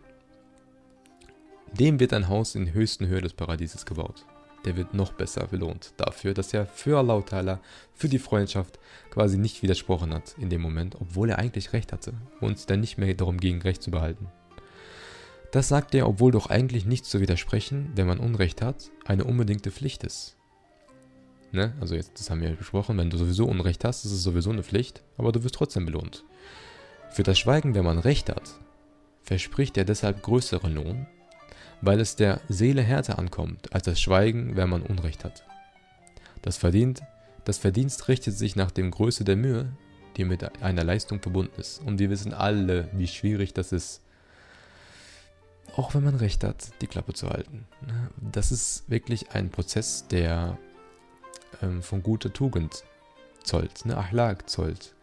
[1.72, 4.26] dem wird ein Haus in höchsten Höhe des Paradieses gebaut.
[4.64, 7.58] Der wird noch besser belohnt dafür, dass er für Allah Ta'ala,
[7.94, 8.78] für die Freundschaft
[9.10, 12.98] quasi nicht widersprochen hat in dem Moment, obwohl er eigentlich Recht hatte und dann nicht
[12.98, 14.26] mehr darum ging, Recht zu behalten.
[15.52, 19.70] Das sagt er, obwohl doch eigentlich nichts zu widersprechen, wenn man Unrecht hat, eine unbedingte
[19.70, 20.36] Pflicht ist.
[21.52, 21.74] Ne?
[21.80, 24.62] Also jetzt, das haben wir besprochen, wenn du sowieso Unrecht hast, ist es sowieso eine
[24.62, 26.24] Pflicht, aber du wirst trotzdem belohnt.
[27.10, 28.54] Für das Schweigen, wenn man Recht hat,
[29.22, 31.06] verspricht er deshalb größeren Lohn,
[31.80, 35.44] weil es der Seele härter ankommt als das Schweigen, wenn man Unrecht hat.
[36.42, 37.02] Das, verdient,
[37.44, 39.72] das Verdienst richtet sich nach dem Größe der Mühe,
[40.16, 41.80] die mit einer Leistung verbunden ist.
[41.80, 44.02] Und wir wissen alle, wie schwierig das ist,
[45.76, 47.66] auch wenn man recht hat, die Klappe zu halten.
[48.20, 50.58] Das ist wirklich ein Prozess, der
[51.62, 52.84] ähm, von guter Tugend
[53.42, 54.94] zollt, ne, Ahlak zollt.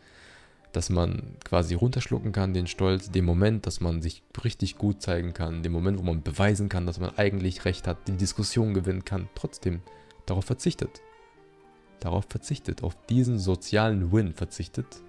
[0.73, 5.33] Dass man quasi runterschlucken kann, den Stolz, den Moment, dass man sich richtig gut zeigen
[5.33, 9.05] kann, den Moment, wo man beweisen kann, dass man eigentlich recht hat, die Diskussion gewinnen
[9.05, 9.81] kann, trotzdem
[10.25, 11.01] darauf verzichtet.
[11.99, 15.01] Darauf verzichtet, auf diesen sozialen Win verzichtet.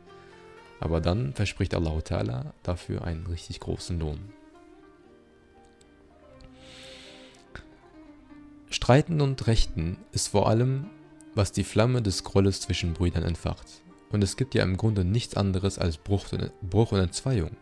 [0.80, 4.20] Aber dann verspricht Allah Ta'ala dafür einen richtig großen Lohn.
[8.70, 10.88] Streiten und Rechten ist vor allem,
[11.34, 13.66] was die Flamme des Grolles zwischen Brüdern entfacht.
[14.10, 16.26] Und es gibt ja im Grunde nichts anderes als Bruch,
[16.62, 17.56] Bruch und Entzweiung.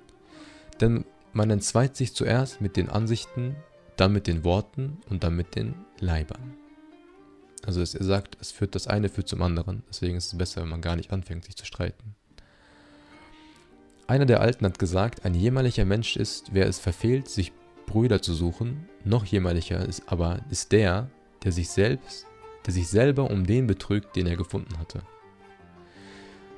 [0.81, 3.57] Denn man entzweit sich zuerst mit den Ansichten,
[3.97, 6.55] dann mit den Worten und dann mit den Leibern.
[7.65, 9.83] Also er sagt, es führt das eine führt zum anderen.
[9.89, 12.15] Deswegen ist es besser, wenn man gar nicht anfängt, sich zu streiten.
[14.07, 17.53] Einer der Alten hat gesagt, ein jämmerlicher Mensch ist, wer es verfehlt, sich
[17.87, 21.11] Brüder zu suchen, noch jämmerlicher ist aber ist der,
[21.43, 22.27] der sich selbst,
[22.67, 25.03] der sich selber um den betrügt, den er gefunden hatte.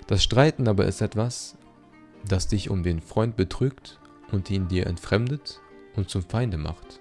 [0.07, 1.57] Das Streiten aber ist etwas,
[2.27, 4.01] das dich um den Freund betrügt
[4.33, 5.61] und ihn dir entfremdet
[5.97, 7.01] und zum Feinde macht.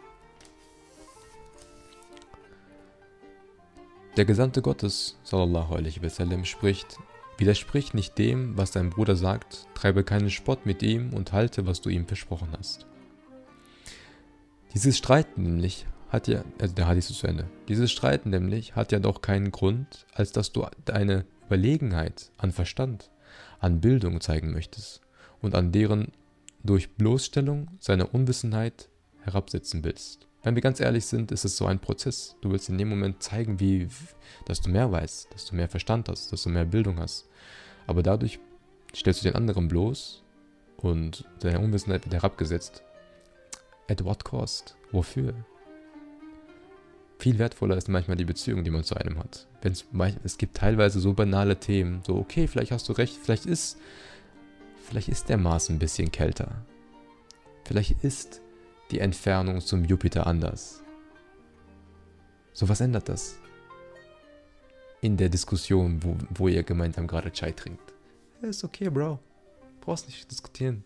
[4.17, 6.97] Der Gesandte Gottes, sallallahu alaihi wasallam, spricht,
[7.37, 11.81] widersprich nicht dem, was dein Bruder sagt, treibe keinen Spott mit ihm und halte, was
[11.81, 12.87] du ihm versprochen hast.
[14.73, 17.47] Dieses Streiten nämlich hat ja, also der Hadith ist zu Ende.
[17.67, 23.09] Dieses Streiten nämlich hat ja doch keinen Grund, als dass du deine Überlegenheit an Verstand,
[23.59, 25.01] an Bildung zeigen möchtest
[25.41, 26.11] und an deren
[26.63, 28.89] durch Bloßstellung seiner Unwissenheit
[29.21, 30.27] herabsetzen willst.
[30.43, 32.35] Wenn wir ganz ehrlich sind, ist es so ein Prozess.
[32.41, 33.87] Du willst in dem Moment zeigen, wie,
[34.45, 37.27] dass du mehr weißt, dass du mehr Verstand hast, dass du mehr Bildung hast.
[37.85, 38.39] Aber dadurch
[38.95, 40.23] stellst du den anderen bloß
[40.77, 42.83] und deine Unwissenheit wird herabgesetzt
[43.89, 44.75] At what cost?
[44.91, 45.33] Wofür?
[47.19, 49.47] Viel wertvoller ist manchmal die Beziehung, die man zu einem hat.
[49.61, 49.85] Wenn's,
[50.23, 53.77] es gibt teilweise so banale Themen, so okay, vielleicht hast du recht, vielleicht ist,
[54.87, 56.63] vielleicht ist der Mars ein bisschen kälter.
[57.65, 58.41] Vielleicht ist
[58.91, 60.83] die Entfernung zum Jupiter anders.
[62.53, 63.39] So was ändert das?
[65.01, 67.93] In der Diskussion, wo, wo ihr gemeinsam gerade Chai trinkt.
[68.41, 69.19] Ist okay, Bro.
[69.81, 70.83] Brauchst nicht diskutieren.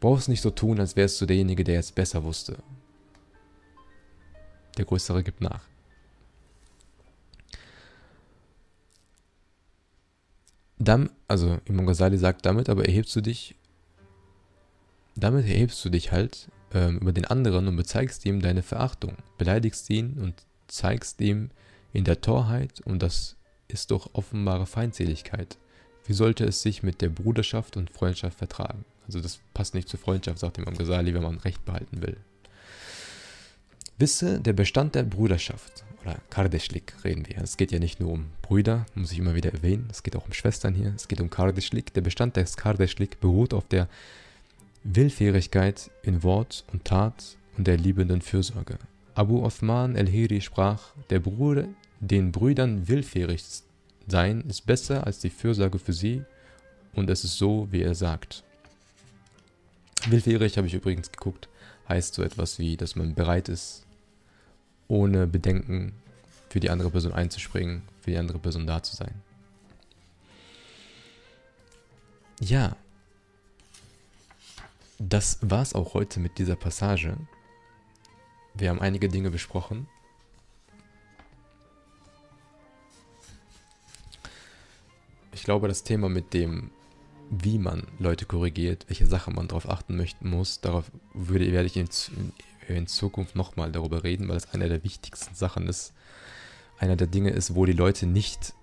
[0.00, 2.58] Brauchst nicht so tun, als wärst du derjenige, der jetzt besser wusste.
[4.78, 5.64] Der Größere gibt nach.
[10.78, 13.56] Dann, also Imam Ghazali sagt damit, aber erhebst du dich,
[15.16, 19.90] damit erhebst du dich halt ähm, über den anderen und bezeigst ihm deine Verachtung, beleidigst
[19.90, 20.34] ihn und
[20.68, 21.50] zeigst ihm
[21.92, 23.34] in der Torheit und das
[23.66, 25.58] ist doch offenbare Feindseligkeit.
[26.06, 28.84] Wie sollte es sich mit der Bruderschaft und Freundschaft vertragen?
[29.06, 32.16] Also das passt nicht zur Freundschaft, sagt Imam Ghazali, wenn man Recht behalten will.
[33.98, 37.38] Wisse, der Bestand der Bruderschaft, oder Kardeschlik reden wir.
[37.38, 39.88] Es geht ja nicht nur um Brüder, muss ich immer wieder erwähnen.
[39.90, 40.92] Es geht auch um Schwestern hier.
[40.94, 41.92] Es geht um Kardeschlik.
[41.94, 43.88] Der Bestand des Kardeschlik beruht auf der
[44.84, 48.78] Willfährigkeit in Wort und Tat und der liebenden Fürsorge.
[49.16, 51.66] Abu Othman el-Hiri sprach, der Bruder,
[51.98, 53.42] den Brüdern willfährig
[54.06, 56.22] sein, ist besser als die Fürsorge für sie
[56.94, 58.44] und es ist so, wie er sagt.
[60.08, 61.48] Willfährig habe ich übrigens geguckt,
[61.88, 63.84] heißt so etwas wie, dass man bereit ist,
[64.88, 65.92] ohne Bedenken
[66.48, 69.14] für die andere Person einzuspringen, für die andere Person da zu sein.
[72.40, 72.76] Ja,
[74.98, 77.16] das war es auch heute mit dieser Passage.
[78.54, 79.86] Wir haben einige Dinge besprochen.
[85.32, 86.70] Ich glaube, das Thema mit dem
[87.30, 91.76] wie man Leute korrigiert, welche Sachen man darauf achten möchten muss, darauf würde, werde ich
[91.76, 91.88] in,
[92.76, 95.92] in Zukunft nochmal darüber reden, weil es einer der wichtigsten Sachen ist.
[96.78, 98.54] Einer der Dinge ist, wo die Leute nicht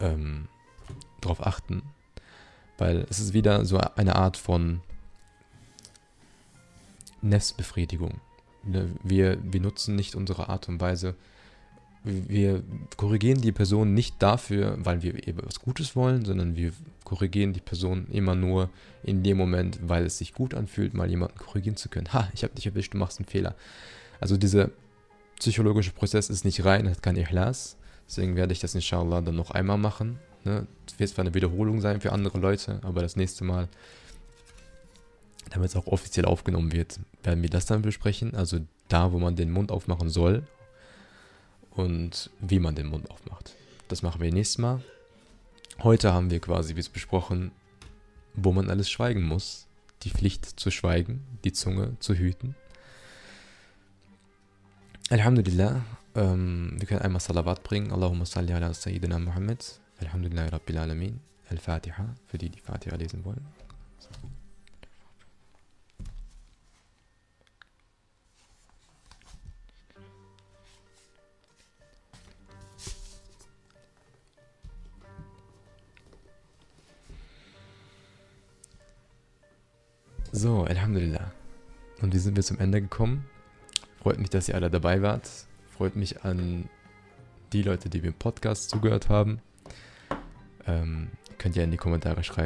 [0.00, 0.48] ähm,
[1.20, 1.82] darauf achten.
[2.78, 4.80] Weil es ist wieder so eine Art von
[7.20, 8.20] Nestbefriedigung.
[8.64, 11.14] Ne, wir, wir nutzen nicht unsere Art und Weise,
[12.04, 12.62] wir
[12.96, 16.72] korrigieren die Person nicht dafür, weil wir etwas Gutes wollen, sondern wir
[17.04, 18.70] korrigieren die Person immer nur
[19.04, 22.12] in dem Moment, weil es sich gut anfühlt, mal jemanden korrigieren zu können.
[22.12, 23.54] Ha, ich habe dich erwischt, du machst einen Fehler.
[24.20, 24.70] Also dieser
[25.38, 27.76] psychologische Prozess ist nicht rein, hat kein Ikhlas.
[28.08, 30.18] Deswegen werde ich das inshallah dann noch einmal machen.
[30.44, 30.66] Ne?
[30.86, 33.68] Das wird zwar eine Wiederholung sein für andere Leute, aber das nächste Mal,
[35.50, 38.34] damit es auch offiziell aufgenommen wird, werden wir das dann besprechen.
[38.34, 40.42] Also da, wo man den Mund aufmachen soll,
[41.74, 43.54] und wie man den Mund aufmacht.
[43.88, 44.82] das machen wir nächstes Mal.
[45.82, 47.50] Heute haben wir quasi wie besprochen,
[48.34, 49.66] wo man alles schweigen muss.
[50.02, 52.54] Die Pflicht zu schweigen, die Zunge zu hüten.
[55.10, 57.92] Alhamdulillah, ähm, wir können einmal Salawat bringen.
[57.92, 59.80] Allahumma salli ala Sayyidina Muhammad.
[60.00, 61.20] Alhamdulillah Rabbil Alamin.
[61.50, 63.46] Al-Fatiha, für die, die Fatiha lesen wollen.
[80.34, 81.30] So, Alhamdulillah.
[82.00, 83.26] Und wie sind wir zum Ende gekommen?
[84.00, 85.28] Freut mich, dass ihr alle dabei wart.
[85.76, 86.70] Freut mich an
[87.52, 89.42] die Leute, die mir im Podcast zugehört haben.
[90.66, 92.40] Ähm, könnt ihr in die Kommentare schreiben